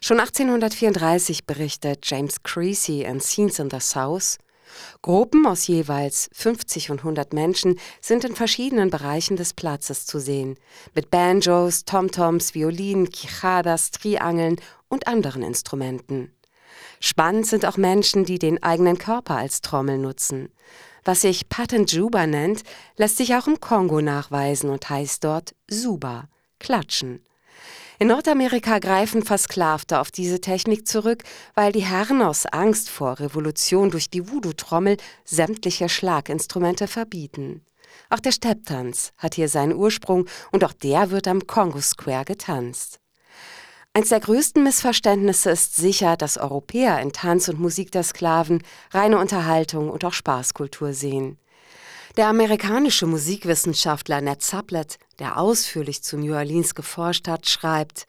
Schon 0.00 0.20
1834 0.20 1.44
berichtet 1.44 1.98
James 2.04 2.42
Creasy 2.44 3.02
in 3.02 3.20
Scenes 3.20 3.58
in 3.58 3.68
the 3.68 3.80
South, 3.80 4.38
Gruppen 5.02 5.46
aus 5.46 5.66
jeweils 5.66 6.30
50 6.32 6.90
und 6.90 6.98
100 7.00 7.32
Menschen 7.32 7.78
sind 8.00 8.24
in 8.24 8.34
verschiedenen 8.34 8.90
Bereichen 8.90 9.36
des 9.36 9.54
Platzes 9.54 10.06
zu 10.06 10.18
sehen, 10.18 10.56
mit 10.94 11.10
Banjos, 11.10 11.84
Tomtoms, 11.84 12.54
Violinen, 12.54 13.10
Quijadas, 13.10 13.90
Triangeln 13.90 14.56
und 14.88 15.06
anderen 15.06 15.42
Instrumenten. 15.42 16.32
Spannend 17.00 17.46
sind 17.46 17.64
auch 17.64 17.76
Menschen, 17.76 18.24
die 18.24 18.38
den 18.38 18.62
eigenen 18.62 18.98
Körper 18.98 19.36
als 19.36 19.62
Trommel 19.62 19.98
nutzen. 19.98 20.50
Was 21.04 21.22
sich 21.22 21.48
Patent 21.48 21.92
Juba 21.92 22.26
nennt, 22.26 22.62
lässt 22.96 23.16
sich 23.16 23.34
auch 23.34 23.46
im 23.46 23.58
Kongo 23.58 24.02
nachweisen 24.02 24.68
und 24.68 24.88
heißt 24.90 25.24
dort 25.24 25.54
Suba, 25.68 26.28
Klatschen. 26.58 27.24
In 28.00 28.08
Nordamerika 28.08 28.78
greifen 28.78 29.22
Versklavte 29.22 30.00
auf 30.00 30.10
diese 30.10 30.40
Technik 30.40 30.88
zurück, 30.88 31.22
weil 31.54 31.70
die 31.70 31.84
Herren 31.84 32.22
aus 32.22 32.46
Angst 32.46 32.88
vor 32.88 33.20
Revolution 33.20 33.90
durch 33.90 34.08
die 34.08 34.26
Voodoo-Trommel 34.26 34.96
sämtliche 35.26 35.90
Schlaginstrumente 35.90 36.88
verbieten. 36.88 37.62
Auch 38.08 38.20
der 38.20 38.32
Stepptanz 38.32 39.12
hat 39.18 39.34
hier 39.34 39.50
seinen 39.50 39.74
Ursprung 39.74 40.24
und 40.50 40.64
auch 40.64 40.72
der 40.72 41.10
wird 41.10 41.28
am 41.28 41.46
Congo 41.46 41.82
Square 41.82 42.24
getanzt. 42.24 43.00
Eins 43.92 44.08
der 44.08 44.20
größten 44.20 44.62
Missverständnisse 44.62 45.50
ist 45.50 45.76
sicher, 45.76 46.16
dass 46.16 46.38
Europäer 46.38 47.02
in 47.02 47.12
Tanz 47.12 47.48
und 47.48 47.60
Musik 47.60 47.92
der 47.92 48.02
Sklaven 48.02 48.62
reine 48.92 49.18
Unterhaltung 49.18 49.90
und 49.90 50.06
auch 50.06 50.14
Spaßkultur 50.14 50.94
sehen. 50.94 51.38
Der 52.16 52.26
amerikanische 52.26 53.06
Musikwissenschaftler 53.06 54.20
Ned 54.20 54.42
Sublett, 54.42 54.98
der 55.20 55.38
ausführlich 55.38 56.02
zu 56.02 56.18
New 56.18 56.34
Orleans 56.34 56.74
geforscht 56.74 57.28
hat, 57.28 57.48
schreibt, 57.48 58.06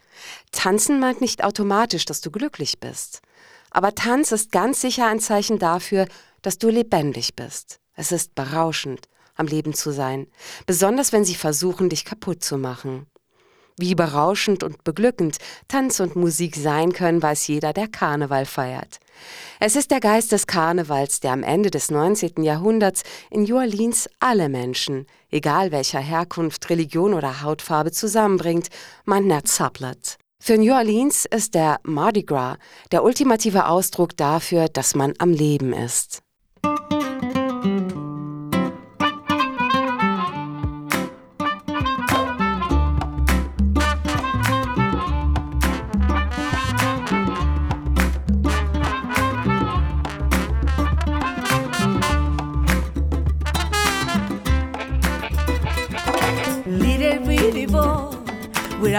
Tanzen 0.51 0.99
meint 0.99 1.21
nicht 1.21 1.43
automatisch, 1.43 2.05
dass 2.05 2.19
du 2.19 2.31
glücklich 2.31 2.79
bist. 2.79 3.21
Aber 3.69 3.93
Tanz 3.93 4.31
ist 4.31 4.51
ganz 4.51 4.81
sicher 4.81 5.05
ein 5.07 5.19
Zeichen 5.19 5.59
dafür, 5.59 6.07
dass 6.41 6.57
du 6.57 6.69
lebendig 6.69 7.35
bist. 7.35 7.79
Es 7.93 8.11
ist 8.11 8.33
berauschend, 8.33 9.07
am 9.35 9.45
Leben 9.45 9.75
zu 9.75 9.91
sein, 9.91 10.27
besonders 10.65 11.13
wenn 11.13 11.23
sie 11.23 11.35
versuchen, 11.35 11.89
dich 11.89 12.03
kaputt 12.03 12.43
zu 12.43 12.57
machen. 12.57 13.05
Wie 13.77 13.95
berauschend 13.95 14.63
und 14.63 14.83
beglückend 14.83 15.37
Tanz 15.67 15.99
und 15.99 16.15
Musik 16.15 16.55
sein 16.55 16.93
können, 16.93 17.21
weiß 17.21 17.47
jeder, 17.47 17.73
der 17.73 17.87
Karneval 17.87 18.45
feiert. 18.45 18.99
Es 19.59 19.75
ist 19.75 19.91
der 19.91 19.99
Geist 19.99 20.31
des 20.31 20.47
Karnevals, 20.47 21.19
der 21.19 21.33
am 21.33 21.43
Ende 21.43 21.71
des 21.71 21.91
19. 21.91 22.43
Jahrhunderts 22.43 23.03
in 23.29 23.43
New 23.43 23.57
Orleans 23.57 24.09
alle 24.19 24.49
Menschen, 24.49 25.05
egal 25.29 25.71
welcher 25.71 25.99
Herkunft, 25.99 26.69
Religion 26.69 27.13
oder 27.13 27.41
Hautfarbe, 27.41 27.91
zusammenbringt, 27.91 28.69
Nat 29.05 29.47
Sublett. 29.47 30.17
Für 30.43 30.57
New 30.57 30.73
Orleans 30.73 31.25
ist 31.25 31.53
der 31.53 31.79
Mardi 31.83 32.23
Gras 32.23 32.57
der 32.91 33.03
ultimative 33.03 33.67
Ausdruck 33.67 34.17
dafür, 34.17 34.69
dass 34.69 34.95
man 34.95 35.13
am 35.19 35.31
Leben 35.31 35.71
ist. 35.71 36.23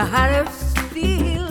A 0.03 0.05
heart 0.05 0.35
of 0.35 0.53
steel. 0.53 1.47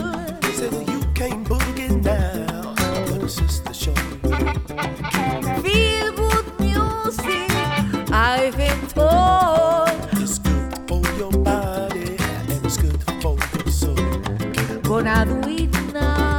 Said 0.52 0.74
you 0.86 1.00
can't 1.14 1.42
boogie 1.48 1.90
now, 2.02 2.74
but 3.08 3.22
a 3.22 3.28
sister 3.28 3.72
show. 3.72 3.94
Feel 5.62 6.12
good 6.12 6.46
music, 6.60 7.50
I've 8.12 8.54
been 8.56 8.82
told. 8.88 9.96
It's 10.20 10.38
good 10.38 10.72
for 10.86 11.02
your 11.20 11.32
body 11.32 12.16
and 12.18 12.66
it's 12.66 12.76
good 12.76 13.02
for 13.22 13.38
your 13.56 13.72
soul. 13.80 13.96
Gonna 14.82 15.24
do 15.24 15.48
it 15.48 15.72
boy 15.72 16.31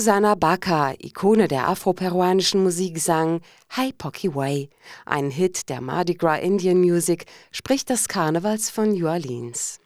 Susanna 0.00 0.34
Baca, 0.34 0.94
Ikone 0.98 1.46
der 1.46 1.68
afroperuanischen 1.68 2.62
Musik, 2.62 2.98
sang 2.98 3.42
Hey 3.68 3.92
Pocky 3.92 4.34
Way, 4.34 4.70
ein 5.04 5.28
Hit 5.28 5.68
der 5.68 5.82
Mardi 5.82 6.14
Gras 6.14 6.40
Indian 6.40 6.80
Music, 6.80 7.26
sprich 7.52 7.84
des 7.84 8.08
Karnevals 8.08 8.70
von 8.70 8.94
New 8.94 9.06
Orleans. 9.06 9.78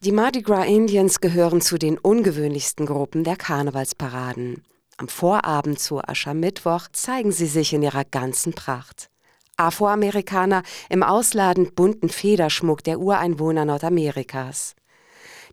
Die 0.00 0.12
Mardi 0.12 0.40
Gras 0.40 0.64
Indians 0.64 1.20
gehören 1.20 1.60
zu 1.60 1.76
den 1.76 1.98
ungewöhnlichsten 1.98 2.86
Gruppen 2.86 3.22
der 3.22 3.36
Karnevalsparaden. 3.36 4.64
Am 4.96 5.08
Vorabend 5.08 5.78
zu 5.78 6.00
Aschermittwoch 6.02 6.88
zeigen 6.90 7.32
sie 7.32 7.44
sich 7.44 7.74
in 7.74 7.82
ihrer 7.82 8.06
ganzen 8.06 8.54
Pracht. 8.54 9.10
Afroamerikaner 9.58 10.62
im 10.88 11.02
ausladend 11.02 11.74
bunten 11.74 12.08
Federschmuck 12.08 12.82
der 12.82 12.98
Ureinwohner 12.98 13.66
Nordamerikas. 13.66 14.74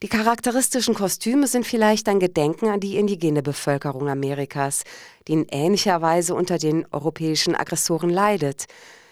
Die 0.02 0.08
charakteristischen 0.08 0.96
Kostüme 0.96 1.46
sind 1.46 1.68
vielleicht 1.68 2.08
ein 2.08 2.22
Gedenken 2.22 2.70
an 2.70 2.80
die 2.80 2.96
indigene 2.96 3.44
Bevölkerung 3.44 4.08
Amerikas, 4.08 4.84
die 5.28 5.34
in 5.34 5.48
ähnlicher 5.50 6.02
Weise 6.02 6.36
unter 6.36 6.58
den 6.58 6.86
europäischen 6.92 7.54
Aggressoren 7.54 8.10
leidet. 8.10 8.68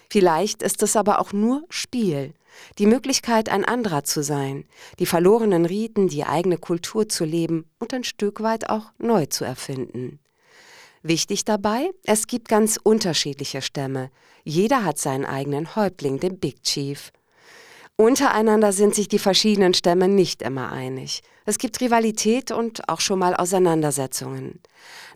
Vielleicht 0.08 0.62
ist 0.62 0.82
es 0.82 0.96
aber 0.96 1.20
auch 1.20 1.34
nur 1.34 1.62
Spiel, 1.68 2.32
die 2.78 2.86
Möglichkeit, 2.86 3.50
ein 3.50 3.66
anderer 3.66 4.04
zu 4.04 4.22
sein, 4.22 4.64
die 4.98 5.04
verlorenen 5.04 5.66
Riten, 5.66 6.08
die 6.08 6.24
eigene 6.24 6.56
Kultur 6.56 7.06
zu 7.06 7.26
leben 7.26 7.66
und 7.78 7.92
ein 7.92 8.04
Stück 8.04 8.42
weit 8.42 8.70
auch 8.70 8.86
neu 8.96 9.26
zu 9.26 9.44
erfinden. 9.44 10.18
Wichtig 11.02 11.44
dabei, 11.44 11.90
es 12.04 12.26
gibt 12.26 12.48
ganz 12.48 12.78
unterschiedliche 12.82 13.60
Stämme. 13.60 14.10
Jeder 14.42 14.84
hat 14.84 14.98
seinen 14.98 15.26
eigenen 15.26 15.76
Häuptling, 15.76 16.18
den 16.18 16.38
Big 16.38 16.62
Chief. 16.62 17.12
Untereinander 18.00 18.70
sind 18.70 18.94
sich 18.94 19.08
die 19.08 19.18
verschiedenen 19.18 19.74
Stämme 19.74 20.06
nicht 20.06 20.40
immer 20.42 20.70
einig. 20.70 21.20
Es 21.46 21.58
gibt 21.58 21.80
Rivalität 21.80 22.52
und 22.52 22.88
auch 22.88 23.00
schon 23.00 23.18
mal 23.18 23.34
Auseinandersetzungen. 23.34 24.60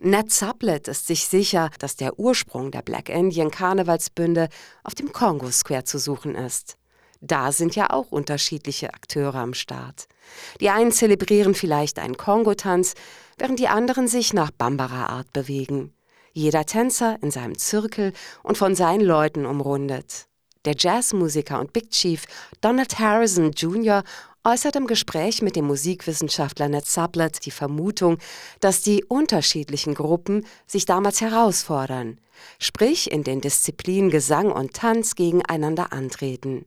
Ned 0.01 0.29
Sublett 0.29 0.89
ist 0.89 1.07
sich 1.07 1.25
sicher, 1.27 1.69
dass 1.79 1.95
der 1.95 2.19
Ursprung 2.19 2.71
der 2.71 2.81
Black 2.81 3.07
Indian 3.07 3.51
Karnevalsbünde 3.51 4.49
auf 4.83 4.95
dem 4.95 5.13
Congo 5.13 5.49
Square 5.49 5.85
zu 5.85 5.97
suchen 5.97 6.35
ist. 6.35 6.75
Da 7.21 7.53
sind 7.53 7.73
ja 7.77 7.89
auch 7.89 8.11
unterschiedliche 8.11 8.93
Akteure 8.93 9.35
am 9.35 9.53
Start. 9.53 10.07
Die 10.59 10.69
einen 10.69 10.91
zelebrieren 10.91 11.55
vielleicht 11.55 11.99
einen 11.99 12.17
Kongotanz, 12.17 12.95
während 13.37 13.59
die 13.59 13.69
anderen 13.69 14.09
sich 14.09 14.33
nach 14.33 14.51
Bambara-Art 14.51 15.31
bewegen. 15.31 15.93
Jeder 16.33 16.65
Tänzer 16.65 17.17
in 17.21 17.31
seinem 17.31 17.57
Zirkel 17.57 18.11
und 18.43 18.57
von 18.57 18.75
seinen 18.75 19.05
Leuten 19.05 19.45
umrundet. 19.45 20.27
Der 20.65 20.75
Jazzmusiker 20.77 21.59
und 21.59 21.73
Big 21.73 21.89
Chief 21.89 22.23
Donald 22.61 22.97
Harrison 22.97 23.51
Jr. 23.51 24.03
äußert 24.45 24.77
im 24.77 24.87
Gespräch 24.87 25.41
mit 25.41 25.57
dem 25.57 25.65
Musikwissenschaftler 25.65 26.69
Ned 26.69 26.85
Sublett 26.85 27.45
die 27.45 27.51
Vermutung, 27.51 28.17
dass 28.61 28.81
die 28.81 29.03
unterschiedlichen 29.03 29.93
Gruppen 29.93 30.45
sich 30.65 30.85
damals 30.85 31.19
herausfordern, 31.19 32.17
sprich 32.59 33.11
in 33.11 33.23
den 33.25 33.41
Disziplinen 33.41 34.09
Gesang 34.09 34.51
und 34.51 34.73
Tanz 34.73 35.15
gegeneinander 35.15 35.91
antreten. 35.91 36.65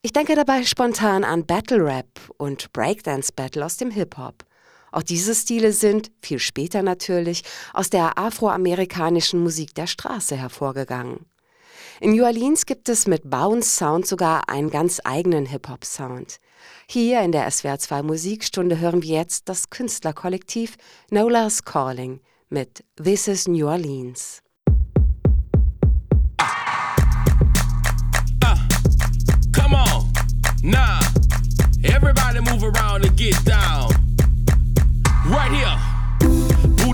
Ich 0.00 0.12
denke 0.12 0.34
dabei 0.34 0.64
spontan 0.64 1.24
an 1.24 1.44
Battle 1.44 1.84
Rap 1.84 2.06
und 2.38 2.72
Breakdance 2.72 3.30
Battle 3.34 3.64
aus 3.64 3.76
dem 3.76 3.90
Hip-Hop. 3.90 4.44
Auch 4.92 5.02
diese 5.02 5.34
Stile 5.34 5.72
sind, 5.72 6.10
viel 6.22 6.38
später 6.38 6.82
natürlich, 6.82 7.42
aus 7.74 7.90
der 7.90 8.16
afroamerikanischen 8.16 9.42
Musik 9.42 9.74
der 9.74 9.86
Straße 9.86 10.36
hervorgegangen. 10.36 11.26
In 12.00 12.10
New 12.10 12.24
Orleans 12.24 12.66
gibt 12.66 12.90
es 12.90 13.06
mit 13.06 13.30
Bounce 13.30 13.74
Sound 13.76 14.06
sogar 14.06 14.50
einen 14.50 14.68
ganz 14.68 15.00
eigenen 15.04 15.46
Hip-Hop-Sound. 15.46 16.40
Hier 16.86 17.22
in 17.22 17.32
der 17.32 17.50
SWR 17.50 17.78
2 17.78 18.02
Musikstunde 18.02 18.78
hören 18.78 19.02
wir 19.02 19.16
jetzt 19.16 19.48
das 19.48 19.70
Künstlerkollektiv 19.70 20.76
Nola's 21.10 21.64
Calling 21.64 22.20
mit 22.50 22.84
This 23.02 23.28
is 23.28 23.48
New 23.48 23.66
Orleans. 23.66 24.42
Nah. 30.62 30.98
Everybody 31.84 32.40
move 32.40 32.64
around 32.64 33.04
and 33.04 33.16
get 33.16 33.36
down. 33.44 33.95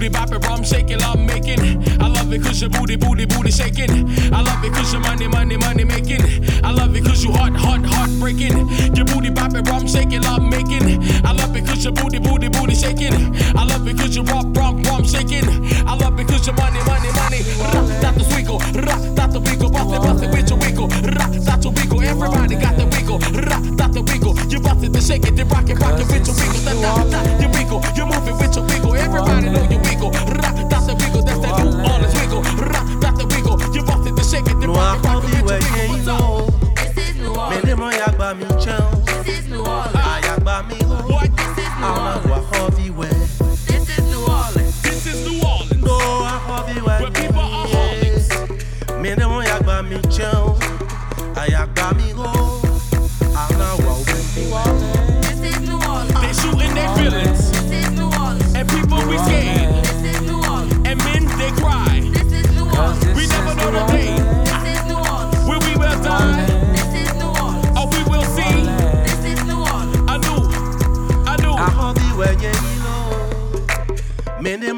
Booty 0.02 0.14
bopping, 0.14 0.42
rum 0.48 0.64
shaking, 0.64 0.98
love 0.98 1.20
making. 1.20 1.62
I 2.02 2.08
love 2.08 2.32
it 2.32 2.42
cause 2.42 2.60
your 2.60 2.70
booty, 2.70 2.96
booty, 2.96 3.24
booty 3.24 3.52
shaking. 3.52 4.10
I 4.34 4.42
love 4.42 4.64
it 4.64 4.72
cause 4.72 4.92
your 4.92 5.00
money, 5.00 5.28
money, 5.28 5.56
money 5.56 5.84
making. 5.84 6.22
I 6.64 6.72
love 6.72 6.96
it 6.96 7.04
cause 7.04 7.22
you 7.22 7.30
heart, 7.30 7.54
heart, 7.54 7.86
heart 7.86 8.10
breaking. 8.18 8.66
Your 8.96 9.06
booty 9.06 9.30
bopping, 9.30 9.64
rum 9.70 9.86
shaking, 9.86 10.22
love 10.22 10.42
making. 10.42 10.98
I 11.24 11.30
love 11.30 11.54
it 11.54 11.66
cause 11.66 11.84
your 11.84 11.92
booty, 11.92 12.18
booty, 12.18 12.48
booty 12.48 12.74
shaking. 12.74 13.14
I 13.54 13.62
love 13.62 13.86
it 13.86 13.96
cause 13.96 14.16
you 14.16 14.24
rock, 14.24 14.46
rock, 14.58 14.74
rum 14.86 15.04
shaking. 15.06 15.46
I 15.86 15.94
love 15.94 16.18
it 16.18 16.26
cause 16.26 16.48
your 16.48 16.56
money, 16.56 16.82
money, 16.82 17.12
money. 17.14 17.42
Rock, 17.62 17.86
Dr. 18.02 18.26
Wiggle, 18.34 18.58
rock, 18.58 19.02
Dr. 19.14 19.38
Wiggle, 19.38 19.70
bust 19.70 19.94
it, 19.94 20.02
bust 20.02 20.24
it 20.24 20.30
with 20.34 20.50
your 20.50 20.58
wiggle. 20.58 20.88
Rock, 21.14 21.30
Dr. 21.46 21.70
Wiggle, 21.70 22.02
everybody 22.02 22.56
got 22.56 22.74
the 22.74 22.86
wiggle. 22.90 23.22
Rock, 23.46 23.62
Dr. 23.78 24.02
Wiggle, 24.02 24.34
you 24.50 24.58
bust 24.58 24.82
it, 24.82 24.92
then 24.92 25.02
shake 25.02 25.26
it, 25.30 25.36
then 25.36 25.46
rock 25.46 25.70
it, 25.70 25.78
rock 25.78 25.94
it 25.94 26.10
with 26.10 26.26
your 26.26 26.34
wiggle. 26.34 26.82
Da, 26.82 27.06
da, 27.06 27.22
da, 27.22 27.38
you 27.38 27.48
wiggle, 27.54 27.78
you 27.94 28.04
move 28.04 28.26
it 28.26 28.34
with 28.34 28.56
your 28.56 28.66
wiggle. 28.66 28.82
Mende 29.22 29.91
rico, 29.92 30.10
rap, 30.10 30.56
that's 30.68 30.88
a 30.88 30.94
wiggle, 30.94 31.22
that's 31.22 31.38
that 31.40 31.64
New 31.64 31.70
Orleans 31.70 32.14
wiggle, 32.14 32.42
rap, 32.42 32.86
that's 33.00 33.20
a 33.20 33.26
go, 33.42 33.58
You 33.72 33.82
busted 33.84 34.16
the 34.16 34.24
shake 34.24 34.46
it, 34.46 34.60
the 34.60 34.68
rock, 34.68 35.02
the 35.02 35.20
wiggle, 35.20 35.42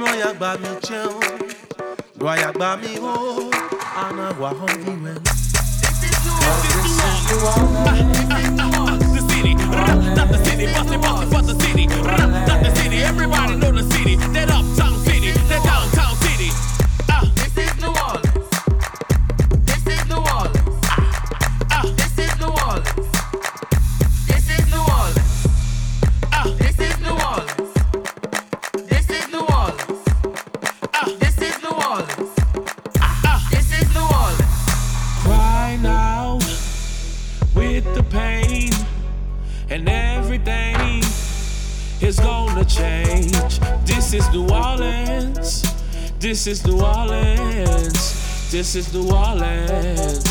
Roya 0.05 0.35
by 0.35 0.57
me 0.59 0.69
chill. 0.83 1.19
Roya 2.19 2.53
by 2.53 2.77
me 2.77 2.99
oh, 3.01 3.51
and 3.97 4.21
I 4.21 4.33
hungry 4.53 4.97
when. 5.01 5.15
This 5.25 5.41
the 9.15 9.23
city, 9.31 9.55
not 9.55 10.29
the 10.29 10.45
city, 10.45 10.67
bust 10.67 11.47
the 11.47 11.55
city, 11.65 11.87
not 11.87 12.63
the 12.63 12.75
city. 12.77 12.99
Everybody 12.99 13.57
know 13.57 13.73
the 13.73 13.83
city, 13.95 14.17
that 14.17 14.51
uptown 14.51 14.99
city, 15.07 15.31
that 15.49 15.64
This 48.55 48.77
is 48.77 48.95
New 48.95 49.11
Orleans. 49.11 50.24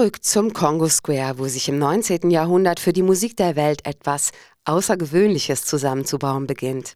Zurück 0.00 0.24
zum 0.24 0.54
Congo 0.54 0.88
Square, 0.88 1.38
wo 1.38 1.46
sich 1.46 1.68
im 1.68 1.78
19. 1.78 2.30
Jahrhundert 2.30 2.80
für 2.80 2.94
die 2.94 3.02
Musik 3.02 3.36
der 3.36 3.54
Welt 3.54 3.86
etwas 3.86 4.30
Außergewöhnliches 4.64 5.66
zusammenzubauen 5.66 6.46
beginnt. 6.46 6.94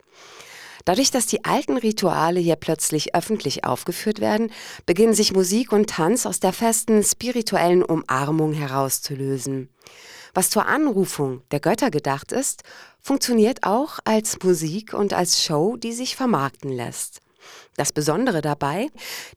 Dadurch, 0.86 1.10
dass 1.10 1.26
die 1.26 1.44
alten 1.44 1.76
Rituale 1.76 2.40
hier 2.40 2.56
plötzlich 2.56 3.14
öffentlich 3.14 3.66
aufgeführt 3.66 4.22
werden, 4.22 4.50
beginnen 4.86 5.12
sich 5.12 5.34
Musik 5.34 5.70
und 5.70 5.90
Tanz 5.90 6.24
aus 6.24 6.40
der 6.40 6.54
festen 6.54 7.04
spirituellen 7.04 7.82
Umarmung 7.82 8.54
herauszulösen. 8.54 9.68
Was 10.32 10.48
zur 10.48 10.64
Anrufung 10.64 11.42
der 11.50 11.60
Götter 11.60 11.90
gedacht 11.90 12.32
ist, 12.32 12.62
funktioniert 13.02 13.64
auch 13.64 13.98
als 14.06 14.42
Musik 14.42 14.94
und 14.94 15.12
als 15.12 15.44
Show, 15.44 15.76
die 15.76 15.92
sich 15.92 16.16
vermarkten 16.16 16.70
lässt. 16.70 17.20
Das 17.76 17.92
Besondere 17.92 18.40
dabei, 18.40 18.88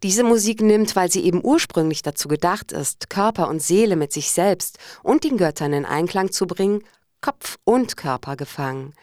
diese 0.04 0.24
Musik 0.24 0.62
nimmt, 0.62 0.96
weil 0.96 1.12
sie 1.12 1.24
eben 1.24 1.44
ursprünglich 1.44 2.04
dazu 2.04 2.28
gedacht 2.28 2.72
ist, 2.72 3.10
Körper 3.10 3.48
und 3.48 3.62
Seele 3.62 3.96
mit 3.96 4.14
sich 4.14 4.32
selbst 4.32 4.78
und 5.02 5.24
den 5.24 5.38
Göttern 5.38 5.74
in 5.74 5.86
Einklang 5.86 6.32
zu 6.32 6.46
bringen, 6.46 6.84
Kopf 7.20 7.58
und 7.64 7.98
Körper 7.98 8.36
gefangen. 8.36 8.94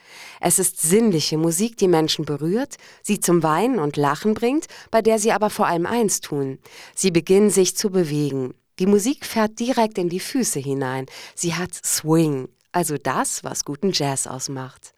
Es 0.40 0.60
ist 0.60 0.80
sinnliche 0.80 1.36
Musik, 1.36 1.76
die 1.76 1.88
Menschen 1.88 2.24
berührt, 2.24 2.76
sie 3.02 3.18
zum 3.18 3.42
Weinen 3.42 3.80
und 3.80 3.96
Lachen 3.96 4.34
bringt, 4.34 4.66
bei 4.92 5.02
der 5.02 5.18
sie 5.18 5.32
aber 5.32 5.50
vor 5.50 5.66
allem 5.66 5.84
eins 5.84 6.20
tun. 6.20 6.58
Sie 6.94 7.10
beginnen 7.10 7.50
sich 7.50 7.76
zu 7.76 7.90
bewegen. 7.90 8.54
Die 8.78 8.86
Musik 8.86 9.26
fährt 9.26 9.58
direkt 9.58 9.98
in 9.98 10.08
die 10.08 10.20
Füße 10.20 10.60
hinein. 10.60 11.06
Sie 11.34 11.54
hat 11.54 11.74
Swing, 11.74 12.48
also 12.70 12.96
das, 12.98 13.42
was 13.42 13.64
guten 13.64 13.90
Jazz 13.92 14.28
ausmacht. 14.28 14.93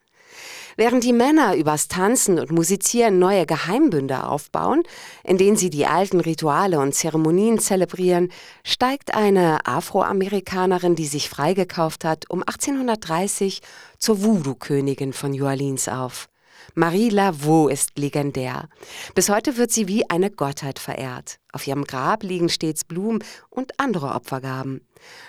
Während 0.78 1.04
die 1.04 1.14
Männer 1.14 1.56
übers 1.56 1.88
Tanzen 1.88 2.38
und 2.38 2.52
Musizieren 2.52 3.18
neue 3.18 3.46
Geheimbünde 3.46 4.24
aufbauen, 4.24 4.82
in 5.24 5.38
denen 5.38 5.56
sie 5.56 5.70
die 5.70 5.86
alten 5.86 6.20
Rituale 6.20 6.78
und 6.78 6.94
Zeremonien 6.94 7.58
zelebrieren, 7.58 8.30
steigt 8.62 9.14
eine 9.14 9.66
Afroamerikanerin, 9.66 10.94
die 10.94 11.06
sich 11.06 11.30
freigekauft 11.30 12.04
hat, 12.04 12.28
um 12.28 12.42
1830 12.42 13.62
zur 13.98 14.22
Voodoo-Königin 14.22 15.14
von 15.14 15.30
New 15.30 15.46
Orleans 15.46 15.88
auf. 15.88 16.28
Marie 16.74 17.08
Laveau 17.08 17.68
ist 17.68 17.98
legendär. 17.98 18.68
Bis 19.14 19.30
heute 19.30 19.56
wird 19.56 19.70
sie 19.70 19.88
wie 19.88 20.10
eine 20.10 20.30
Gottheit 20.30 20.78
verehrt. 20.78 21.38
Auf 21.52 21.66
ihrem 21.66 21.84
Grab 21.84 22.22
liegen 22.22 22.50
stets 22.50 22.84
Blumen 22.84 23.24
und 23.48 23.80
andere 23.80 24.08
Opfergaben. 24.08 24.82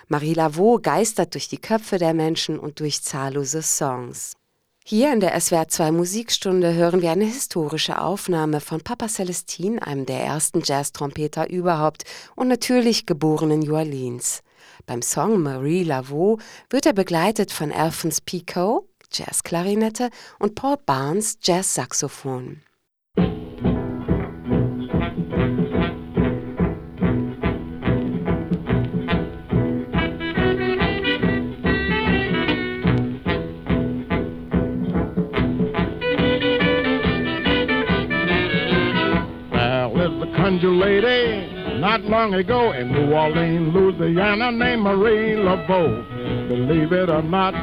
Marie 0.09 0.33
Laveau 0.33 0.79
geistert 0.79 1.35
durch 1.35 1.47
die 1.47 1.61
Köpfe 1.61 1.99
der 1.99 2.13
Menschen 2.13 2.59
und 2.59 2.81
durch 2.81 3.01
zahllose 3.01 3.61
Songs. 3.61 4.36
Hier 4.89 5.11
in 5.11 5.19
der 5.19 5.38
SWR 5.38 5.67
2 5.67 5.91
Musikstunde 5.91 6.73
hören 6.73 7.01
wir 7.01 7.11
eine 7.11 7.25
historische 7.25 8.01
Aufnahme 8.01 8.61
von 8.61 8.79
Papa 8.79 9.09
Celestin, 9.09 9.79
einem 9.79 10.05
der 10.05 10.21
ersten 10.21 10.61
Jazz-Trompeter 10.63 11.49
überhaupt 11.49 12.05
und 12.38 12.47
natürlich 12.47 13.05
geboren 13.05 13.51
in 13.51 13.59
New 13.59 13.75
Orleans. 13.75 14.43
Beim 14.85 15.01
Song 15.01 15.43
Marie 15.43 15.83
Laveau 15.83 16.39
wird 16.69 16.85
er 16.85 16.93
begleitet 16.93 17.51
von 17.51 17.73
Alphonse 17.73 18.21
Picot, 18.25 18.88
Jazzklarinette 19.11 20.09
und 20.39 20.55
Paul 20.55 20.77
Barnes, 20.85 21.38
Jazzsaxophon. 21.41 22.61
Lived 40.51 40.63
lady 40.63 41.79
not 41.79 42.01
long 42.03 42.33
ago 42.33 42.71
in 42.71 42.91
New 42.91 43.13
Orleans, 43.13 43.73
Louisiana, 43.73 44.51
named 44.51 44.81
Marie 44.81 45.35
Laveau. 45.35 46.47
Believe 46.47 46.93
it 46.93 47.09
or 47.09 47.21
not, 47.21 47.53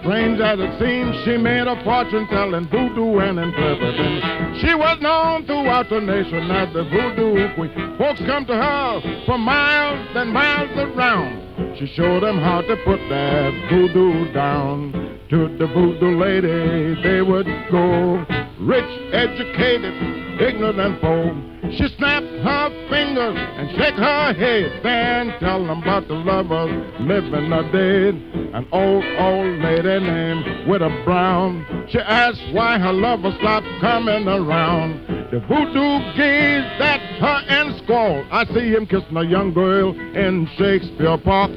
strange 0.00 0.40
as 0.40 0.58
it 0.60 0.78
seems, 0.78 1.16
she 1.24 1.36
made 1.36 1.66
a 1.66 1.82
fortune 1.82 2.28
selling 2.30 2.68
voodoo 2.68 3.18
and 3.18 3.38
interpreting. 3.38 4.60
She 4.60 4.74
was 4.74 4.98
known 5.00 5.44
throughout 5.46 5.88
the 5.90 6.00
nation 6.00 6.50
as 6.50 6.72
the 6.72 6.84
voodoo 6.84 7.52
queen. 7.56 7.98
Folks 7.98 8.20
come 8.20 8.46
to 8.46 8.54
her 8.54 9.24
for 9.26 9.36
miles 9.36 10.08
and 10.14 10.32
miles 10.32 10.70
around. 10.76 11.76
She 11.78 11.86
showed 11.94 12.22
them 12.22 12.38
how 12.38 12.60
to 12.62 12.76
put 12.84 13.00
that 13.08 13.68
voodoo 13.70 14.32
down. 14.32 15.18
To 15.30 15.48
the 15.58 15.66
voodoo 15.66 16.16
lady 16.16 17.00
they 17.02 17.22
would 17.22 17.46
go, 17.70 18.24
rich, 18.60 19.12
educated, 19.12 19.94
ignorant 20.40 20.78
and 20.78 21.00
poor. 21.00 21.49
She 21.76 21.86
snapped 21.96 22.26
her 22.26 22.88
fingers 22.90 23.36
and 23.38 23.70
shake 23.78 23.94
her 23.94 24.32
head, 24.32 24.80
then 24.82 25.38
tell 25.38 25.64
them 25.64 25.82
about 25.82 26.08
the 26.08 26.14
lovers 26.14 26.70
living 27.00 27.52
or 27.52 27.62
dead. 27.70 28.14
An 28.52 28.66
old, 28.72 29.04
old 29.18 29.58
lady 29.60 30.04
named 30.04 30.68
Widow 30.68 31.04
Brown. 31.04 31.86
She 31.90 31.98
asked 31.98 32.42
why 32.52 32.78
her 32.78 32.92
lover 32.92 33.30
stopped 33.38 33.68
coming 33.80 34.26
around. 34.26 35.06
The 35.30 35.38
voodoo 35.40 36.16
gazed 36.16 36.82
at 36.82 37.00
her 37.20 37.44
and 37.48 37.80
squalled. 37.84 38.26
I 38.32 38.44
see 38.46 38.74
him 38.74 38.86
kissing 38.86 39.16
a 39.16 39.24
young 39.24 39.54
girl 39.54 39.90
in 40.16 40.48
Shakespeare 40.58 41.18
Park. 41.18 41.52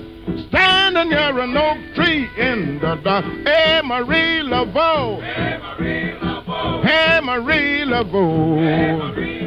Standing 0.50 1.10
near 1.10 1.40
an 1.40 1.58
oak 1.58 1.78
tree 1.96 2.30
in 2.38 2.80
the 2.80 2.96
dark. 3.04 3.26
Hey, 3.46 3.82
Marie 3.84 4.44
Laveau. 4.46 5.22
Hey, 5.22 5.58
Marie 5.58 6.14
Laveau. 6.22 6.84
Hey, 6.86 7.20
Marie 7.22 7.84
Laveau. 7.86 9.16
The 9.16 9.43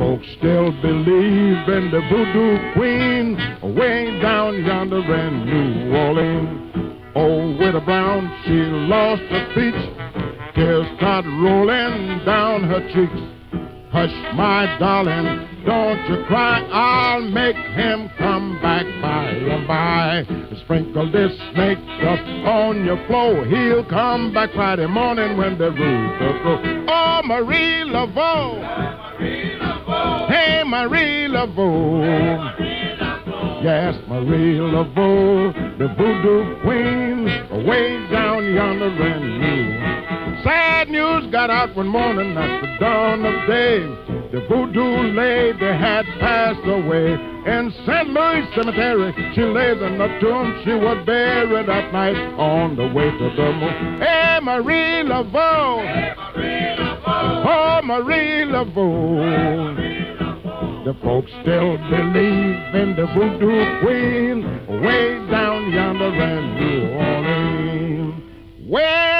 folks 0.00 0.26
still 0.38 0.72
believe 0.80 1.68
in 1.68 1.90
the 1.92 2.00
voodoo 2.08 2.72
queen 2.72 3.36
way 3.76 4.18
down 4.22 4.64
yonder 4.64 4.96
in 4.96 5.44
New 5.44 5.94
Orleans. 5.94 7.12
Oh, 7.14 7.54
Widow 7.58 7.84
Brown, 7.84 8.32
she 8.46 8.52
lost 8.88 9.20
her 9.28 9.50
speech. 9.52 10.54
Tears 10.54 10.86
start 10.96 11.26
rolling 11.26 12.24
down 12.24 12.64
her 12.64 12.80
cheeks. 12.94 13.39
Hush, 13.92 14.34
my 14.36 14.76
darling, 14.78 15.64
don't 15.66 15.98
you 16.08 16.24
cry. 16.26 16.60
I'll 16.70 17.22
make 17.22 17.56
him 17.56 18.08
come 18.18 18.56
back 18.62 18.86
by 19.02 19.30
and 19.30 19.66
by. 19.66 20.24
Sprinkle 20.62 21.10
this 21.10 21.32
snake 21.52 21.78
dust 22.00 22.22
on 22.46 22.84
your 22.84 23.04
floor. 23.08 23.44
He'll 23.46 23.84
come 23.84 24.32
back 24.32 24.52
Friday 24.54 24.86
morning 24.86 25.36
when 25.36 25.58
the 25.58 25.72
rooster 25.72 26.38
crows. 26.42 26.86
Oh, 26.88 27.22
Marie 27.24 27.82
Laveau. 27.84 28.60
Hey, 30.28 30.62
Marie 30.64 31.26
Laveau. 31.28 32.70
Yeah, 33.64 33.92
Marie 34.08 34.58
Laveau, 34.58 35.52
the 35.78 35.88
voodoo 35.98 36.60
queen, 36.62 37.24
way 37.66 38.08
down 38.10 38.54
yonder 38.54 38.86
in 38.86 39.40
New. 39.40 39.99
Sad 40.42 40.88
news 40.88 41.30
got 41.30 41.50
out 41.50 41.76
one 41.76 41.88
morning 41.88 42.36
at 42.36 42.60
the 42.62 42.76
dawn 42.80 43.24
of 43.26 43.46
day. 43.46 43.80
The 44.32 44.40
voodoo 44.48 45.12
lady 45.12 45.66
had 45.66 46.06
passed 46.18 46.66
away. 46.66 47.12
In 47.12 47.72
St. 47.84 48.08
Louis 48.08 48.46
Cemetery, 48.54 49.12
she 49.34 49.42
lays 49.42 49.82
in 49.82 49.98
the 49.98 50.08
tomb. 50.20 50.62
She 50.64 50.72
was 50.72 51.04
buried 51.04 51.66
that 51.68 51.92
night 51.92 52.16
on 52.38 52.76
the 52.76 52.86
way 52.86 53.10
to 53.10 53.30
the 53.36 53.52
moon. 53.52 54.00
Hey, 54.00 54.38
Marie 54.42 55.02
Laveau! 55.04 55.82
Hey, 55.84 56.14
Marie 56.16 56.76
Laveau! 56.78 57.44
Oh, 57.46 57.80
Marie 57.84 58.44
Laveau! 58.44 59.74
The 60.84 60.94
folks 61.02 61.30
still 61.42 61.76
believe 61.76 62.74
in 62.74 62.94
the 62.96 63.06
voodoo 63.14 63.80
queen 63.82 64.42
way 64.80 65.18
down 65.30 65.72
yonder 65.72 66.14
in 66.14 66.54
New 66.54 66.88
Orleans. 66.94 67.60
Down 68.70 69.19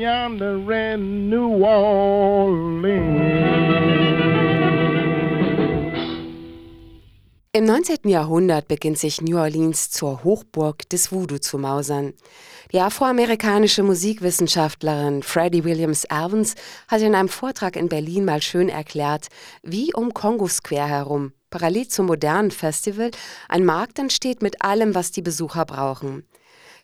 yonder 0.00 0.56
in 0.70 1.28
New 1.28 1.62
Orleans. 1.62 3.20
Im 7.52 7.64
19. 7.64 8.08
Jahrhundert 8.08 8.68
beginnt 8.68 8.96
sich 8.96 9.20
New 9.20 9.36
Orleans 9.36 9.90
zur 9.90 10.24
Hochburg 10.24 10.88
des 10.88 11.12
Voodoo 11.12 11.38
zu 11.38 11.58
mausern. 11.58 12.14
Die 12.72 12.80
afroamerikanische 12.80 13.82
Musikwissenschaftlerin 13.82 15.22
Freddie 15.22 15.64
Williams 15.64 16.04
Evans 16.04 16.54
hat 16.88 17.02
in 17.02 17.14
einem 17.14 17.28
Vortrag 17.28 17.76
in 17.76 17.90
Berlin 17.90 18.24
mal 18.24 18.40
schön 18.40 18.70
erklärt, 18.70 19.26
wie 19.62 19.92
um 19.92 20.14
Congo 20.14 20.46
Square 20.48 20.88
herum, 20.88 21.32
parallel 21.50 21.88
zum 21.88 22.06
modernen 22.06 22.52
Festival, 22.52 23.10
ein 23.48 23.66
Markt 23.66 23.98
entsteht 23.98 24.40
mit 24.40 24.62
allem, 24.62 24.94
was 24.94 25.10
die 25.10 25.22
Besucher 25.22 25.66
brauchen. 25.66 26.24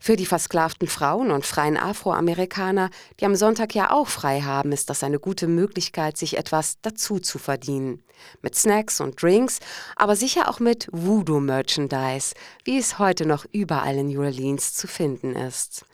Für 0.01 0.17
die 0.17 0.27
versklavten 0.27 0.89
Frauen 0.89 1.31
und 1.31 1.47
freien 1.47 1.77
Afroamerikaner, 1.77 2.91
die 3.21 3.27
am 3.27 3.35
Sonntag 3.35 3.75
ja 3.75 3.91
auch 3.91 4.09
frei 4.09 4.41
haben, 4.41 4.73
ist 4.73 4.91
das 4.91 5.03
eine 5.03 5.19
gute 5.19 5.47
Möglichkeit, 5.47 6.17
sich 6.17 6.37
etwas 6.37 6.79
dazu 6.83 7.19
zu 7.19 7.39
verdienen. 7.39 8.03
Mit 8.43 8.55
Snacks 8.55 9.01
und 9.01 9.21
Drinks, 9.21 9.61
aber 9.97 10.17
sicher 10.17 10.49
auch 10.49 10.61
mit 10.61 10.89
Voodoo-Merchandise, 10.93 12.35
wie 12.65 12.79
es 12.79 12.99
heute 12.99 13.27
noch 13.27 13.45
überall 13.53 13.97
in 13.97 14.09
New 14.09 14.23
Orleans 14.23 14.75
zu 14.75 14.87
finden 14.87 15.35
ist. 15.35 15.85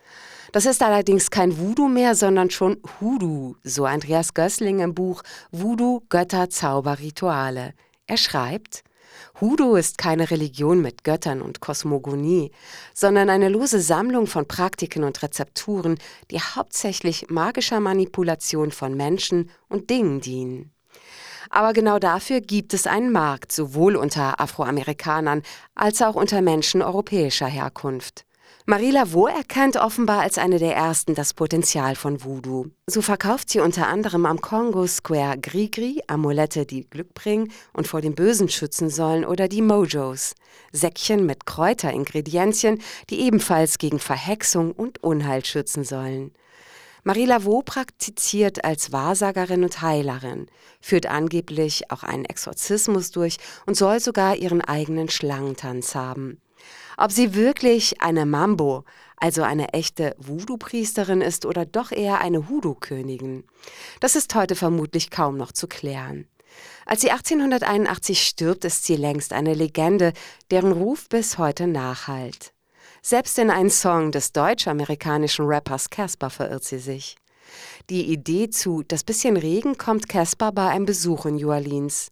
Das 0.53 0.67
ist 0.67 0.83
allerdings 0.83 1.31
kein 1.31 1.59
Voodoo 1.59 1.89
mehr, 1.89 2.15
sondern 2.15 2.51
schon 2.51 2.77
Hoodoo, 3.01 3.57
so 3.65 3.87
Andreas 3.87 4.35
Gößling 4.35 4.81
im 4.81 4.95
Buch 4.95 5.23
Voodoo, 5.51 6.03
Götter, 6.11 6.51
Zauber, 6.51 6.99
Rituale. 6.99 7.73
Er 8.07 8.19
schreibt, 8.19 8.85
Hoodoo 9.43 9.75
ist 9.75 9.99
keine 9.99 10.31
Religion 10.31 10.81
mit 10.81 11.03
Göttern 11.03 11.43
und 11.43 11.59
Kosmogonie, 11.59 12.53
sondern 12.95 13.29
eine 13.29 13.49
lose 13.49 13.81
Sammlung 13.81 14.29
von 14.29 14.47
Praktiken 14.47 15.03
und 15.03 15.21
Rezepturen, 15.21 15.99
die 16.31 16.39
hauptsächlich 16.39 17.29
magischer 17.29 17.81
Manipulation 17.81 18.71
von 18.71 18.97
Menschen 18.97 19.51
und 19.69 19.91
Dingen 19.91 20.21
dienen. 20.21 20.71
Aber 21.51 21.73
genau 21.73 21.99
dafür 21.99 22.41
gibt 22.41 22.73
es 22.73 22.87
einen 22.87 23.11
Markt, 23.11 23.51
sowohl 23.51 23.97
unter 23.97 24.41
Afroamerikanern 24.41 25.43
als 25.75 26.01
auch 26.03 26.15
unter 26.15 26.41
Menschen 26.41 26.81
europäischer 26.81 27.49
Herkunft. 27.49 28.25
Marie 28.65 28.93
Laveau 28.93 29.27
erkennt 29.27 29.77
offenbar 29.77 30.21
als 30.21 30.39
eine 30.39 30.61
der 30.61 30.77
ersten 30.77 31.17
das 31.17 31.35
Potenzial 31.35 31.97
von 31.97 32.23
Voodoo. 32.23 32.67
So 32.87 33.03
verkauft 33.03 33.51
sie 33.51 33.59
unter 33.59 33.89
anderem 33.89 34.25
am 34.25 34.41
Congo 34.41 34.87
Square 34.87 35.39
Grigri, 35.41 36.01
Amulette, 36.07 36.65
die 36.65 36.89
Glück 36.89 37.13
bringen 37.13 37.51
und 37.73 37.89
vor 37.89 38.01
dem 38.01 38.15
Bösen 38.15 38.49
schützen 38.49 38.89
sollen, 38.89 39.25
oder 39.25 39.49
die 39.49 39.63
Mojos, 39.63 40.35
Säckchen 40.71 41.27
mit 41.27 41.45
Kräuteringredienzien, 41.45 42.81
die 43.11 43.23
ebenfalls 43.23 43.79
gegen 43.79 43.99
Verhexung 43.99 44.71
und 44.71 45.03
Unheil 45.03 45.45
schützen 45.45 45.83
sollen. 45.83 46.33
Marie 47.03 47.27
Laveau 47.27 47.63
praktiziert 47.63 48.65
als 48.65 48.93
Wahrsagerin 48.93 49.65
und 49.65 49.83
Heilerin, 49.83 50.47
führt 50.81 51.07
angeblich 51.07 51.91
auch 51.91 52.05
einen 52.05 52.27
Exorzismus 52.27 53.11
durch 53.11 53.39
und 53.67 53.77
soll 53.77 53.99
sogar 53.99 54.37
ihren 54.37 54.61
eigenen 54.61 55.09
Schlangentanz 55.09 55.97
haben. 55.97 56.41
Ob 56.97 57.13
sie 57.13 57.35
wirklich 57.35 58.01
eine 58.03 58.27
Mambo, 58.27 58.85
also 59.17 59.43
eine 59.43 59.73
echte 59.73 60.15
Voodoo-Priesterin 60.19 61.21
ist 61.21 61.47
oder 61.47 61.65
doch 61.65 61.93
eher 61.93 62.21
eine 62.21 62.49
Hoodoo-Königin, 62.49 63.45
das 64.01 64.17
ist 64.17 64.35
heute 64.35 64.55
vermutlich 64.55 65.11
kaum 65.11 65.37
noch 65.37 65.53
zu 65.53 65.69
klären. 65.69 66.27
Als 66.85 67.01
sie 67.01 67.11
1881 67.11 68.23
stirbt, 68.23 68.65
ist 68.65 68.85
sie 68.85 68.97
längst 68.97 69.33
eine 69.33 69.55
Legende, 69.55 70.13
deren 70.51 70.73
Ruf 70.73 71.09
bis 71.09 71.39
heute 71.39 71.67
nachhallt. 71.67 72.53
Selbst 73.01 73.39
in 73.39 73.51
einen 73.51 73.71
Song 73.71 74.13
des 74.13 74.33
deutsch-amerikanischen 74.33 75.47
Rappers 75.47 75.91
Casper 75.91 76.31
verirrt 76.31 76.65
sie 76.65 76.79
sich. 76.79 77.17
Die 77.91 78.13
Idee 78.13 78.51
zu 78.51 78.83
Das 78.83 79.05
bisschen 79.05 79.37
Regen 79.37 79.77
kommt 79.77 80.09
Casper 80.09 80.53
bei 80.53 80.69
einem 80.69 80.87
Besuch 80.87 81.27
in 81.27 81.37
New 81.37 81.51
Orleans. 81.51 82.09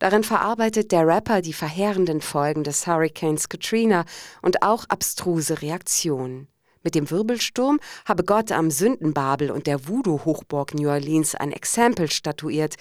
Darin 0.00 0.24
verarbeitet 0.24 0.92
der 0.92 1.06
Rapper 1.06 1.42
die 1.42 1.52
verheerenden 1.52 2.22
Folgen 2.22 2.64
des 2.64 2.86
Hurricanes 2.86 3.50
Katrina 3.50 4.06
und 4.40 4.62
auch 4.62 4.86
abstruse 4.88 5.60
Reaktionen. 5.60 6.48
Mit 6.82 6.94
dem 6.94 7.10
Wirbelsturm 7.10 7.78
habe 8.06 8.24
Gott 8.24 8.50
am 8.50 8.70
Sündenbabel 8.70 9.50
und 9.50 9.66
der 9.66 9.86
Voodoo-Hochburg 9.86 10.72
New 10.72 10.88
Orleans 10.88 11.34
ein 11.34 11.52
Exempel 11.52 12.10
statuiert, 12.10 12.76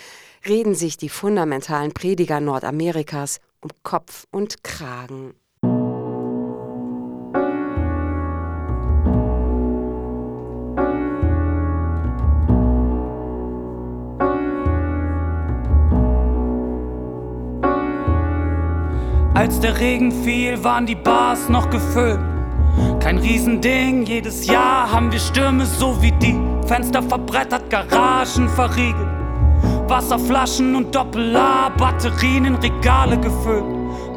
reden 0.47 0.74
sich 0.74 0.95
die 0.95 1.09
fundamentalen 1.09 1.91
Prediger 1.91 2.39
Nordamerikas 2.39 3.41
um 3.59 3.70
Kopf 3.84 4.26
und 4.32 4.63
Kragen. 4.63 5.34
Als 19.39 19.57
der 19.61 19.79
Regen 19.79 20.11
fiel, 20.11 20.61
waren 20.65 20.85
die 20.85 20.95
Bars 20.95 21.47
noch 21.47 21.69
gefüllt. 21.69 22.19
Kein 22.99 23.19
Riesending, 23.19 24.03
jedes 24.03 24.45
Jahr 24.45 24.91
haben 24.91 25.13
wir 25.13 25.19
Stürme, 25.19 25.65
so 25.65 26.01
wie 26.01 26.11
die. 26.11 26.37
Fenster 26.67 27.01
verbrettert, 27.01 27.69
Garagen 27.69 28.49
verriegelt. 28.49 29.07
Wasserflaschen 29.87 30.75
und 30.75 30.93
Doppel-A, 30.93 31.69
Batterien 31.69 32.43
in 32.43 32.55
Regale 32.55 33.17
gefüllt. 33.17 33.63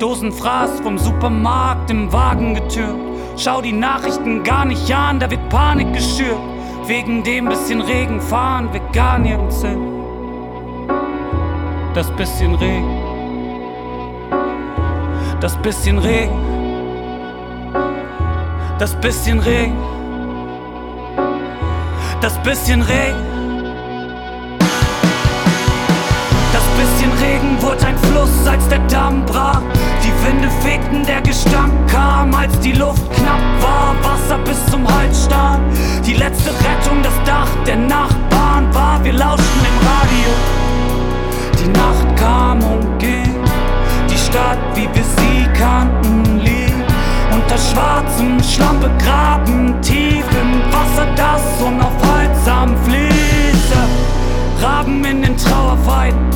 Dosen 0.01 0.33
Fraß 0.33 0.81
vom 0.81 0.99
Supermarkt 0.99 1.89
im 1.93 2.13
Wagen 2.13 2.57
getürmt. 2.57 3.17
Schau 3.37 3.63
die 3.63 3.71
Nachrichten 3.71 4.43
gar 4.43 4.65
nicht 4.65 4.93
an, 4.93 5.21
da 5.21 5.31
wird 5.31 5.49
Panik 5.51 5.93
geschürt. 5.93 6.41
Wegen 6.89 7.23
dem 7.23 7.49
bisschen 7.49 7.81
Regen 7.81 8.21
fahren 8.21 8.71
wir 8.73 8.81
gar 8.93 9.21
nirgends 9.21 9.63
hin. 9.63 9.87
Das 11.95 12.11
bisschen 12.11 12.57
Regen 12.57 13.12
das 15.43 15.57
bisschen 15.57 15.99
Regen, 15.99 16.39
das 18.79 18.95
bisschen 19.01 19.41
Regen, 19.41 19.77
das 22.21 22.41
bisschen 22.45 22.81
Regen. 22.81 23.33
Das 26.53 26.63
bisschen 26.79 27.11
Regen 27.15 27.61
wurde 27.61 27.85
ein 27.85 27.99
Fluss, 27.99 28.47
als 28.47 28.69
der 28.69 28.79
Damm 28.87 29.27
brach. 29.27 29.63
Die 30.05 30.13
Winde 30.25 30.49
fegten, 30.61 31.05
der 31.05 31.21
Gestank 31.23 31.73
kam, 31.91 32.33
als 32.33 32.57
die 32.61 32.73
Luft 32.73 33.03
knapp 33.17 33.43
war. 33.61 33.97
Wasser 34.05 34.39
bis 34.45 34.65
zum 34.71 34.87
Hals 34.87 35.25
stand. 35.25 35.61
Die 36.07 36.15
letzte 36.15 36.51
Rettung, 36.51 37.03
das 37.03 37.15
Dach 37.25 37.49
der 37.67 37.79
Nachbarn 37.79 38.73
war. 38.73 39.03
Wir 39.03 39.15
lauschten 39.15 39.61
im 39.61 39.79
Radio. 39.89 40.31
Die 41.59 41.69
Nacht 41.69 42.17
kam 42.17 42.63
und 42.63 42.99
ging. 43.01 43.52
Stadt, 44.33 44.59
wie 44.75 44.89
wir 44.95 45.05
sie 45.05 45.47
kannten, 45.53 46.41
liegt 46.41 46.73
unter 47.35 47.59
schwarzem 47.59 48.43
Schlamm 48.43 48.81
begraben, 48.81 49.79
tief 49.83 50.25
im 50.41 50.73
Wasser, 50.73 51.07
das 51.15 51.43
unaufhaltsam 51.61 52.75
fließt. 52.83 53.75
Raben 54.63 55.05
in 55.05 55.21
den 55.21 55.37
Trauerweiden, 55.37 56.31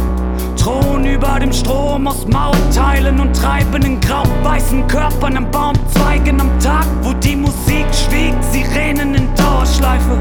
thronen 0.58 1.06
über 1.06 1.40
dem 1.40 1.50
Strom 1.50 2.06
aus 2.06 2.26
Mauerteilen 2.26 3.18
und 3.18 3.34
treiben 3.34 3.82
in 3.82 3.98
grau-weißen 3.98 4.86
Körpern 4.88 5.38
am 5.38 5.50
Baumzweigen 5.50 6.38
am 6.38 6.50
Tag, 6.58 6.84
wo 7.00 7.14
die 7.14 7.36
Musik 7.36 7.86
schwieg, 7.94 8.34
Sirenen 8.52 9.14
in 9.14 9.34
Dauerschleife. 9.36 10.18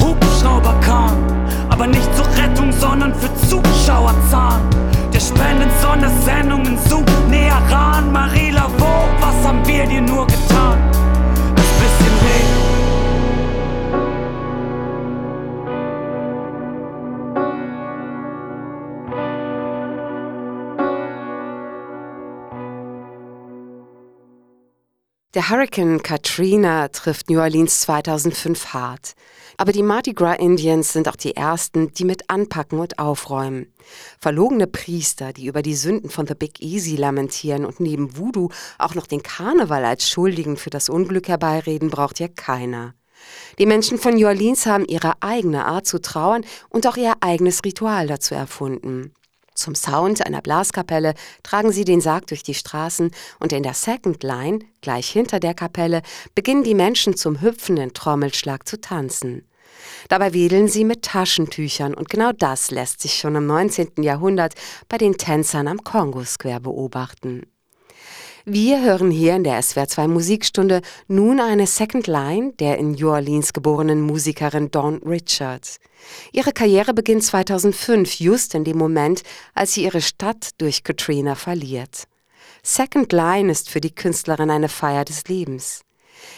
Hubschrauber 0.00 0.74
kam, 0.80 1.12
aber 1.68 1.86
nicht 1.86 2.08
zur 2.16 2.26
Rettung, 2.42 2.72
sondern 2.72 3.12
für 3.14 3.28
Zuschauerzahlen. 3.46 4.85
Der 5.16 5.22
Spendensondersendungen 5.22 6.76
so 6.90 7.02
näher 7.30 7.62
ran. 7.70 8.12
Marie 8.12 8.50
Laveau, 8.50 9.08
was 9.18 9.48
haben 9.48 9.66
wir 9.66 9.86
dir 9.86 10.02
nur 10.02 10.26
getan? 10.26 10.78
Das 11.56 11.64
bisschen 11.64 12.18
Regen. 12.20 12.65
Der 25.36 25.50
Hurricane 25.50 26.02
Katrina 26.02 26.88
trifft 26.88 27.28
New 27.28 27.38
Orleans 27.38 27.82
2005 27.82 28.72
hart. 28.72 29.12
Aber 29.58 29.70
die 29.70 29.82
Mardi 29.82 30.14
Gras 30.14 30.38
Indians 30.38 30.94
sind 30.94 31.08
auch 31.08 31.16
die 31.16 31.36
ersten, 31.36 31.92
die 31.92 32.06
mit 32.06 32.30
anpacken 32.30 32.78
und 32.78 32.98
aufräumen. 32.98 33.70
Verlogene 34.18 34.66
Priester, 34.66 35.34
die 35.34 35.44
über 35.44 35.60
die 35.60 35.74
Sünden 35.74 36.08
von 36.08 36.26
The 36.26 36.34
Big 36.34 36.62
Easy 36.62 36.96
lamentieren 36.96 37.66
und 37.66 37.80
neben 37.80 38.16
Voodoo 38.16 38.48
auch 38.78 38.94
noch 38.94 39.06
den 39.06 39.22
Karneval 39.22 39.84
als 39.84 40.08
Schuldigen 40.08 40.56
für 40.56 40.70
das 40.70 40.88
Unglück 40.88 41.28
herbeireden, 41.28 41.90
braucht 41.90 42.18
ja 42.18 42.28
keiner. 42.28 42.94
Die 43.58 43.66
Menschen 43.66 43.98
von 43.98 44.14
New 44.14 44.26
Orleans 44.26 44.64
haben 44.64 44.86
ihre 44.86 45.20
eigene 45.20 45.66
Art 45.66 45.86
zu 45.86 46.00
trauern 46.00 46.46
und 46.70 46.86
auch 46.86 46.96
ihr 46.96 47.12
eigenes 47.20 47.62
Ritual 47.62 48.06
dazu 48.06 48.34
erfunden. 48.34 49.12
Zum 49.56 49.74
Sound 49.74 50.24
einer 50.24 50.42
Blaskapelle 50.42 51.14
tragen 51.42 51.72
sie 51.72 51.84
den 51.84 52.00
Sarg 52.00 52.26
durch 52.28 52.42
die 52.42 52.54
Straßen 52.54 53.10
und 53.40 53.52
in 53.52 53.62
der 53.62 53.74
Second 53.74 54.22
Line, 54.22 54.60
gleich 54.82 55.08
hinter 55.08 55.40
der 55.40 55.54
Kapelle, 55.54 56.02
beginnen 56.34 56.62
die 56.62 56.74
Menschen 56.74 57.16
zum 57.16 57.40
hüpfenden 57.40 57.94
Trommelschlag 57.94 58.68
zu 58.68 58.80
tanzen. 58.80 59.48
Dabei 60.08 60.32
wedeln 60.32 60.68
sie 60.68 60.84
mit 60.84 61.02
Taschentüchern 61.02 61.94
und 61.94 62.08
genau 62.08 62.32
das 62.32 62.70
lässt 62.70 63.00
sich 63.00 63.14
schon 63.14 63.34
im 63.34 63.46
19. 63.46 64.02
Jahrhundert 64.02 64.54
bei 64.88 64.98
den 64.98 65.16
Tänzern 65.16 65.68
am 65.68 65.82
Congo 65.82 66.24
Square 66.24 66.60
beobachten. 66.60 67.42
Wir 68.48 68.80
hören 68.80 69.10
hier 69.10 69.34
in 69.34 69.42
der 69.42 69.60
SWR2 69.60 70.06
Musikstunde 70.06 70.80
nun 71.08 71.40
eine 71.40 71.66
Second 71.66 72.06
Line 72.06 72.52
der 72.60 72.78
in 72.78 72.92
New 72.92 73.08
Orleans 73.08 73.52
geborenen 73.52 74.00
Musikerin 74.00 74.70
Dawn 74.70 75.02
Richards. 75.04 75.80
Ihre 76.30 76.52
Karriere 76.52 76.94
beginnt 76.94 77.24
2005, 77.24 78.20
just 78.20 78.54
in 78.54 78.62
dem 78.62 78.78
Moment, 78.78 79.24
als 79.52 79.72
sie 79.72 79.82
ihre 79.82 80.00
Stadt 80.00 80.50
durch 80.58 80.84
Katrina 80.84 81.34
verliert. 81.34 82.04
Second 82.62 83.12
Line 83.12 83.50
ist 83.50 83.68
für 83.68 83.80
die 83.80 83.92
Künstlerin 83.92 84.50
eine 84.50 84.68
Feier 84.68 85.04
des 85.04 85.26
Lebens. 85.26 85.82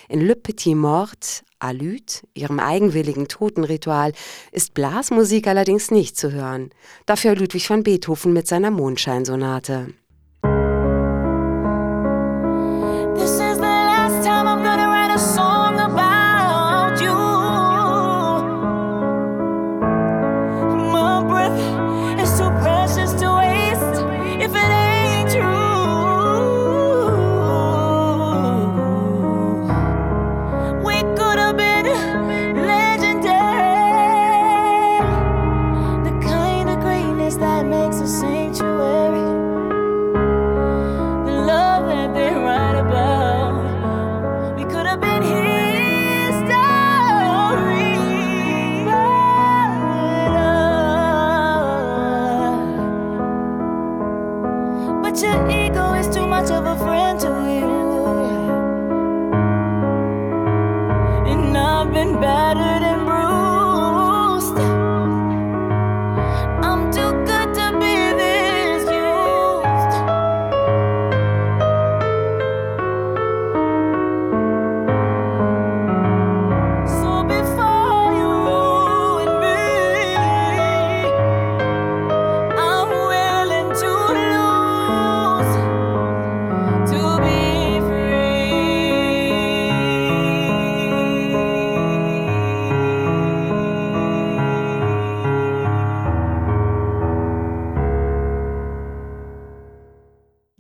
In 0.09 0.23
Le 0.23 0.35
Petit 0.35 0.77
Mort, 0.77 1.45
Alüt, 1.59 2.23
ihrem 2.33 2.59
eigenwilligen 2.59 3.29
Totenritual, 3.29 4.15
ist 4.51 4.73
Blasmusik 4.73 5.47
allerdings 5.47 5.91
nicht 5.91 6.17
zu 6.17 6.33
hören. 6.33 6.71
Dafür 7.05 7.37
Ludwig 7.37 7.69
van 7.69 7.83
Beethoven 7.83 8.33
mit 8.33 8.49
seiner 8.49 8.71
Mondscheinsonate. 8.71 9.93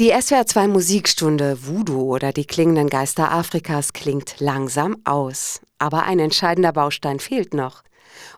Die 0.08 0.18
SWR 0.18 0.46
2 0.46 0.68
Musikstunde 0.68 1.66
Voodoo 1.66 2.14
oder 2.14 2.32
die 2.32 2.46
klingenden 2.46 2.88
Geister 2.88 3.30
Afrikas 3.30 3.92
klingt 3.92 4.36
langsam 4.40 4.96
aus. 5.04 5.60
Aber 5.76 6.04
ein 6.04 6.18
entscheidender 6.18 6.72
Baustein 6.72 7.20
fehlt 7.20 7.52
noch. 7.52 7.82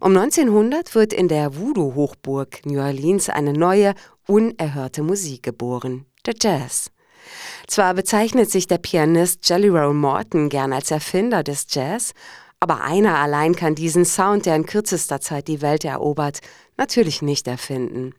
Um 0.01 0.16
1900 0.16 0.97
wird 0.97 1.12
in 1.12 1.29
der 1.29 1.57
Voodoo-Hochburg 1.57 2.66
New 2.66 2.81
Orleans 2.81 3.29
eine 3.29 3.53
neue, 3.53 3.95
unerhörte 4.27 5.05
Musik 5.05 5.45
geboren, 5.45 6.07
der 6.27 6.35
Jazz. 6.41 6.91
Zwar 7.68 7.95
bezeichnet 7.95 8.51
sich 8.51 8.66
der 8.66 8.79
Pianist 8.79 9.49
Jelly 9.49 9.68
Roll 9.68 9.95
Morton 9.95 10.49
gern 10.49 10.73
als 10.73 10.91
Erfinder 10.91 11.45
des 11.45 11.66
Jazz, 11.71 12.14
aber 12.59 12.83
einer 12.83 13.16
allein 13.16 13.55
kann 13.55 13.77
diesen 13.77 14.05
Sound, 14.05 14.45
der 14.45 14.57
in 14.57 14.66
kürzester 14.66 15.21
Zeit 15.21 15.47
die 15.47 15.62
Welt 15.62 15.85
erobert, 15.85 16.41
natürlich 16.81 17.22
nicht 17.22 17.47
erfinden. 17.47 18.14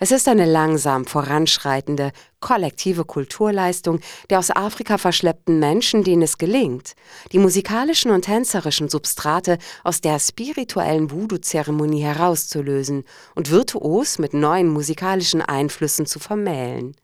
Es 0.00 0.12
ist 0.12 0.28
eine 0.28 0.46
langsam 0.46 1.04
voranschreitende, 1.04 2.12
kollektive 2.40 3.04
Kulturleistung 3.04 4.00
der 4.30 4.38
aus 4.38 4.50
Afrika 4.50 4.98
verschleppten 4.98 5.58
Menschen, 5.58 6.04
denen 6.04 6.22
es 6.22 6.38
gelingt, 6.38 6.94
die 7.32 7.38
musikalischen 7.38 8.10
und 8.12 8.22
tänzerischen 8.22 8.88
Substrate 8.88 9.58
aus 9.82 10.00
der 10.00 10.18
spirituellen 10.20 11.10
Voodoo-Zeremonie 11.10 12.02
herauszulösen 12.02 13.04
und 13.34 13.50
virtuos 13.50 14.18
mit 14.18 14.32
neuen 14.32 14.68
musikalischen 14.68 15.42
Einflüssen 15.42 16.06
zu 16.06 16.18
vermählen. 16.18 16.94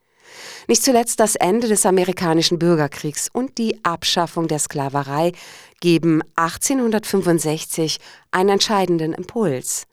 Nicht 0.69 0.85
zuletzt 0.85 1.19
das 1.19 1.35
Ende 1.35 1.67
des 1.67 1.85
amerikanischen 1.87 2.61
Bürgerkriegs 2.61 3.29
und 3.33 3.59
die 3.59 3.85
Abschaffung 3.85 4.47
der 4.47 4.61
Sklaverei 4.61 5.33
geben 5.81 6.23
1865 6.37 7.99
einen 8.31 8.51
entscheidenden 8.51 9.13
Impuls. 9.13 9.87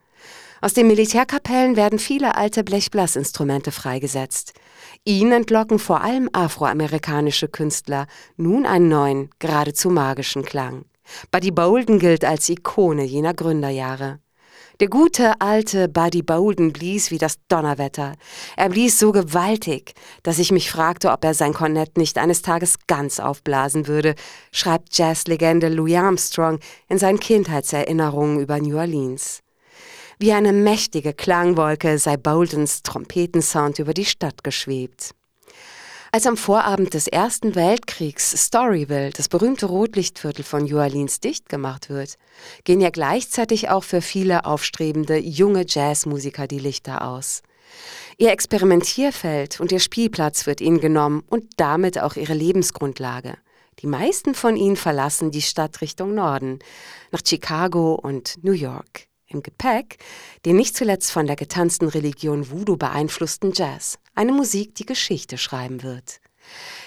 Aus 0.60 0.74
den 0.74 0.88
Militärkapellen 0.88 1.76
werden 1.76 1.98
viele 1.98 2.36
alte 2.36 2.64
Blechblasinstrumente 2.64 3.70
freigesetzt. 3.70 4.54
Ihn 5.04 5.30
entlocken 5.30 5.78
vor 5.78 6.02
allem 6.02 6.28
afroamerikanische 6.32 7.48
Künstler 7.48 8.06
nun 8.36 8.66
einen 8.66 8.88
neuen, 8.88 9.30
geradezu 9.38 9.90
magischen 9.90 10.44
Klang. 10.44 10.84
Buddy 11.30 11.52
Bolden 11.52 11.98
gilt 11.98 12.24
als 12.24 12.48
Ikone 12.48 13.04
jener 13.04 13.34
Gründerjahre. 13.34 14.18
Der 14.80 14.88
gute 14.88 15.40
alte 15.40 15.88
Buddy 15.88 16.22
Bolden 16.22 16.72
blies 16.72 17.10
wie 17.10 17.18
das 17.18 17.36
Donnerwetter. 17.48 18.14
Er 18.56 18.68
blies 18.68 18.98
so 18.98 19.10
gewaltig, 19.10 19.94
dass 20.22 20.38
ich 20.38 20.52
mich 20.52 20.70
fragte, 20.70 21.10
ob 21.10 21.24
er 21.24 21.34
sein 21.34 21.52
Kornett 21.52 21.96
nicht 21.96 22.16
eines 22.16 22.42
Tages 22.42 22.76
ganz 22.86 23.18
aufblasen 23.18 23.88
würde, 23.88 24.14
schreibt 24.52 24.96
Jazzlegende 24.96 25.68
Louis 25.68 25.96
Armstrong 25.96 26.60
in 26.88 26.98
seinen 26.98 27.18
Kindheitserinnerungen 27.18 28.38
über 28.38 28.60
New 28.60 28.76
Orleans. 28.76 29.40
Wie 30.20 30.32
eine 30.32 30.52
mächtige 30.52 31.12
Klangwolke 31.12 31.96
sei 31.96 32.16
Boldens 32.16 32.82
Trompetensound 32.82 33.78
über 33.78 33.94
die 33.94 34.04
Stadt 34.04 34.42
geschwebt. 34.42 35.14
Als 36.10 36.26
am 36.26 36.36
Vorabend 36.36 36.92
des 36.94 37.06
Ersten 37.06 37.54
Weltkriegs 37.54 38.32
Storyville, 38.32 39.10
das 39.10 39.28
berühmte 39.28 39.66
Rotlichtviertel 39.66 40.42
von 40.42 40.66
New 40.66 41.20
dicht 41.20 41.48
gemacht 41.48 41.88
wird, 41.88 42.16
gehen 42.64 42.80
ja 42.80 42.90
gleichzeitig 42.90 43.68
auch 43.68 43.84
für 43.84 44.00
viele 44.00 44.44
aufstrebende 44.44 45.18
junge 45.18 45.64
Jazzmusiker 45.68 46.48
die 46.48 46.58
Lichter 46.58 47.06
aus. 47.06 47.42
Ihr 48.16 48.32
Experimentierfeld 48.32 49.60
und 49.60 49.70
ihr 49.70 49.78
Spielplatz 49.78 50.46
wird 50.46 50.60
ihnen 50.60 50.80
genommen 50.80 51.22
und 51.28 51.44
damit 51.58 52.00
auch 52.00 52.16
ihre 52.16 52.34
Lebensgrundlage. 52.34 53.36
Die 53.78 53.86
meisten 53.86 54.34
von 54.34 54.56
ihnen 54.56 54.74
verlassen 54.74 55.30
die 55.30 55.42
Stadt 55.42 55.80
Richtung 55.80 56.16
Norden, 56.16 56.58
nach 57.12 57.20
Chicago 57.24 57.94
und 57.94 58.42
New 58.42 58.50
York 58.50 59.07
im 59.28 59.42
Gepäck 59.42 59.98
den 60.44 60.56
nicht 60.56 60.76
zuletzt 60.76 61.10
von 61.10 61.26
der 61.26 61.36
getanzten 61.36 61.88
Religion 61.88 62.50
Voodoo 62.50 62.76
beeinflussten 62.76 63.52
Jazz, 63.54 63.98
eine 64.14 64.32
Musik, 64.32 64.74
die 64.74 64.86
Geschichte 64.86 65.38
schreiben 65.38 65.82
wird. 65.82 66.20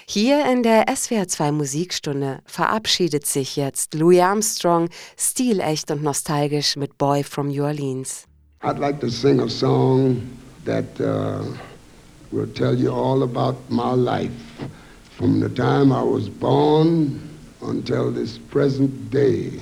Hier 0.06 0.44
in 0.50 0.62
der 0.62 0.86
SWR2 0.86 1.52
Musikstunde 1.52 2.40
verabschiedet 2.44 3.26
sich 3.26 3.56
jetzt 3.56 3.94
Louis 3.94 4.20
Armstrong 4.20 4.88
stilecht 5.16 5.90
und 5.90 6.02
nostalgisch 6.02 6.76
mit 6.76 6.98
Boy 6.98 7.22
from 7.22 7.48
New 7.48 7.62
Orleans. 7.64 8.26
I'd 8.62 8.78
like 8.78 9.00
to 9.00 9.08
sing 9.08 9.40
a 9.40 9.48
song 9.48 10.22
that 10.64 10.84
uh, 11.00 11.44
will 12.30 12.46
tell 12.54 12.74
you 12.74 12.92
all 12.92 13.22
about 13.22 13.56
my 13.68 13.94
life 13.94 14.30
from 15.16 15.40
the 15.40 15.48
time 15.48 15.92
I 15.92 16.02
was 16.02 16.28
born 16.28 17.20
until 17.60 18.12
this 18.12 18.38
present 18.38 19.10
day. 19.10 19.60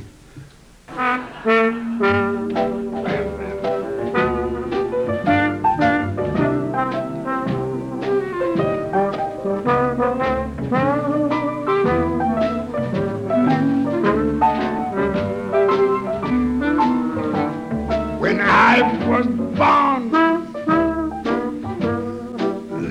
When 2.00 2.08
I 18.40 18.80
was 19.06 19.26
born 19.58 20.10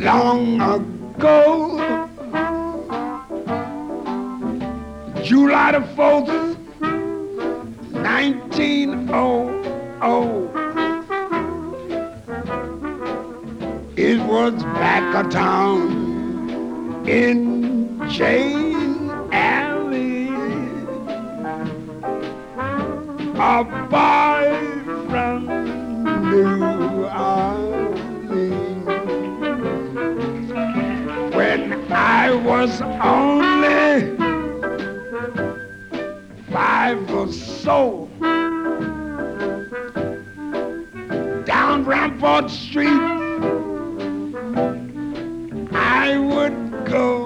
long 0.03 0.62
ago, 0.62 1.80
July 5.24 5.72
the 5.72 5.80
4th, 5.95 6.59
1900. 8.20 10.51
It 13.95 14.20
was 14.28 14.61
back 14.63 15.15
a 15.15 15.24
town 15.30 17.07
in 17.07 18.01
Jane 18.09 19.09
Alley. 19.32 20.28
A 23.39 23.63
boy 23.88 24.59
from 25.07 25.45
New 26.30 27.05
Orleans. 27.32 28.91
When 31.34 31.61
I 31.89 32.36
was 32.36 32.82
only 32.82 34.17
five 36.51 37.09
or 37.13 37.32
so. 37.32 37.99
Rampart 42.22 42.51
Street, 42.51 42.89
I 45.72 46.17
would 46.20 46.86
go. 46.86 47.24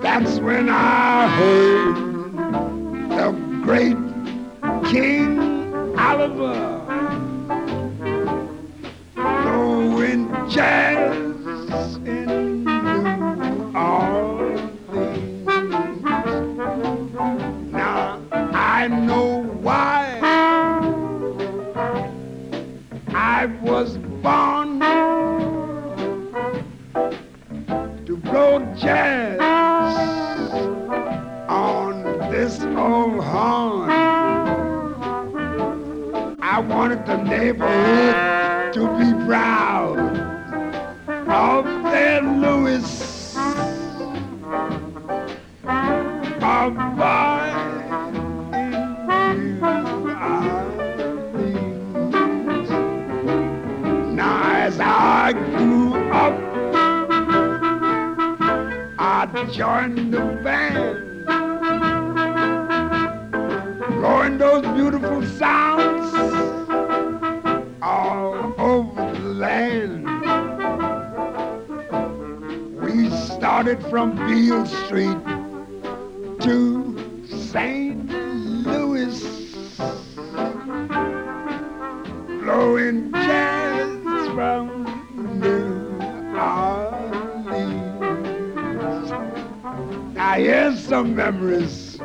That's 0.00 0.38
when 0.38 0.70
I 0.70 1.28
heard 1.28 2.07
started 73.68 73.90
from 73.90 74.16
Beale 74.16 74.64
Street 74.64 75.18
to 76.40 76.96
St. 77.26 78.10
Louis, 78.64 79.20
blowing 82.40 83.12
jazz 83.12 84.28
from 84.28 84.84
New 85.38 85.98
Orleans. 86.38 88.00
Now 90.14 90.32
here's 90.34 90.80
some 90.82 91.14
memories 91.14 92.00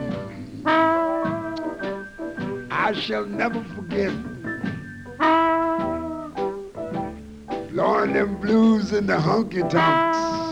I 2.71 2.91
shall 2.93 3.25
never 3.25 3.63
forget. 3.75 4.11
Blowing 7.71 8.13
them 8.13 8.35
blues 8.41 8.91
in 8.91 9.07
the 9.07 9.15
honky 9.15 9.67
tonks 9.69 10.42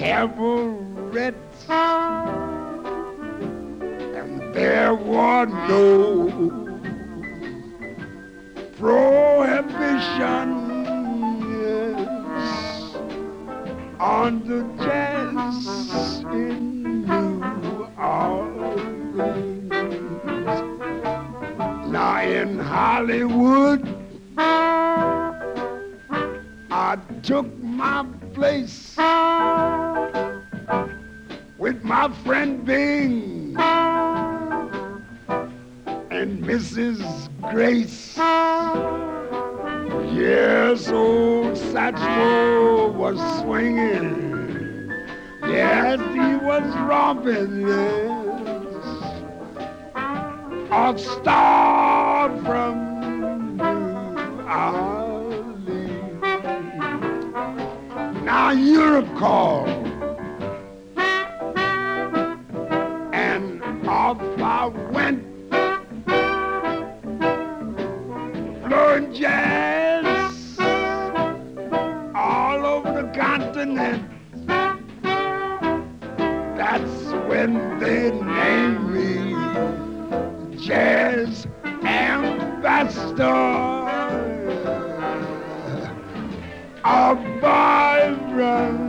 cabarets. 0.00 1.68
And 4.16 4.54
there 4.54 4.94
were 4.94 5.44
no 5.44 6.09
off 64.10 64.20
I 64.40 64.66
went 64.90 65.22
blowing 68.68 69.14
jazz 69.14 70.58
all 72.16 72.66
over 72.66 73.02
the 73.02 73.08
continent. 73.16 74.02
That's 76.56 77.04
when 77.28 77.78
they 77.78 78.10
named 78.10 78.90
me 78.90 79.36
Jazz 80.58 81.46
Ambassador. 81.84 83.28
A 86.82 87.14
vibrant 87.40 88.79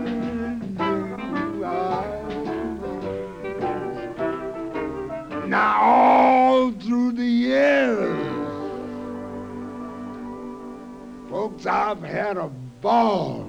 folks, 11.62 11.66
I've 11.68 12.02
had 12.02 12.38
a 12.38 12.48
ball. 12.82 13.48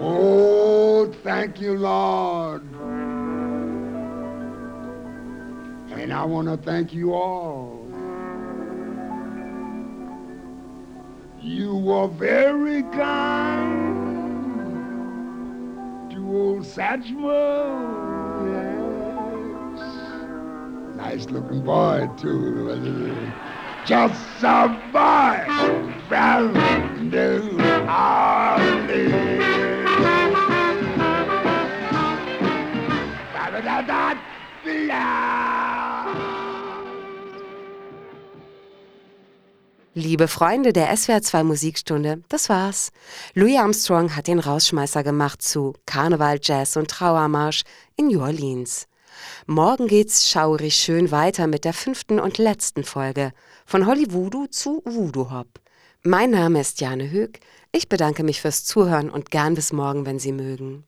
Oh, 0.00 1.12
thank 1.22 1.60
you, 1.60 1.76
Lord. 1.76 2.62
And 5.92 6.12
I 6.12 6.24
want 6.24 6.48
to 6.48 6.56
thank 6.56 6.94
you 6.94 7.12
all. 7.14 7.84
You 11.40 11.74
were 11.76 12.08
very 12.08 12.82
kind 12.82 13.98
to 16.10 16.16
old 16.36 16.62
Satchmo. 16.62 17.74
Yes. 19.74 19.80
Nice 20.96 21.26
looking 21.30 21.62
boy, 21.64 22.08
too. 22.16 23.32
Just 23.88 24.42
boy 24.92 25.46
from 26.10 26.52
New 27.08 27.56
Orleans. 27.88 29.08
Liebe 39.94 40.28
Freunde 40.28 40.74
der 40.74 40.92
SWR2 40.94 41.44
Musikstunde, 41.44 42.22
das 42.28 42.50
war's. 42.50 42.92
Louis 43.32 43.56
Armstrong 43.56 44.14
hat 44.14 44.26
den 44.26 44.38
Rausschmeißer 44.38 45.02
gemacht 45.02 45.40
zu 45.40 45.72
Karneval, 45.86 46.38
Jazz 46.42 46.76
und 46.76 46.90
Trauermarsch 46.90 47.62
in 47.96 48.08
New 48.08 48.20
Orleans. 48.20 48.86
Morgen 49.46 49.86
geht's 49.86 50.30
schaurig 50.30 50.74
schön 50.74 51.10
weiter 51.10 51.46
mit 51.46 51.64
der 51.64 51.72
fünften 51.72 52.20
und 52.20 52.38
letzten 52.38 52.84
Folge 52.84 53.32
von 53.66 53.86
Hollywood 53.86 54.52
zu 54.52 54.82
Voodoo 54.84 55.30
Hop. 55.30 55.48
Mein 56.02 56.30
Name 56.30 56.60
ist 56.60 56.80
Jane 56.80 57.10
Höck. 57.10 57.40
Ich 57.72 57.88
bedanke 57.88 58.22
mich 58.22 58.40
fürs 58.40 58.64
Zuhören 58.64 59.10
und 59.10 59.30
gern 59.30 59.54
bis 59.54 59.72
morgen, 59.72 60.06
wenn 60.06 60.18
Sie 60.18 60.32
mögen. 60.32 60.84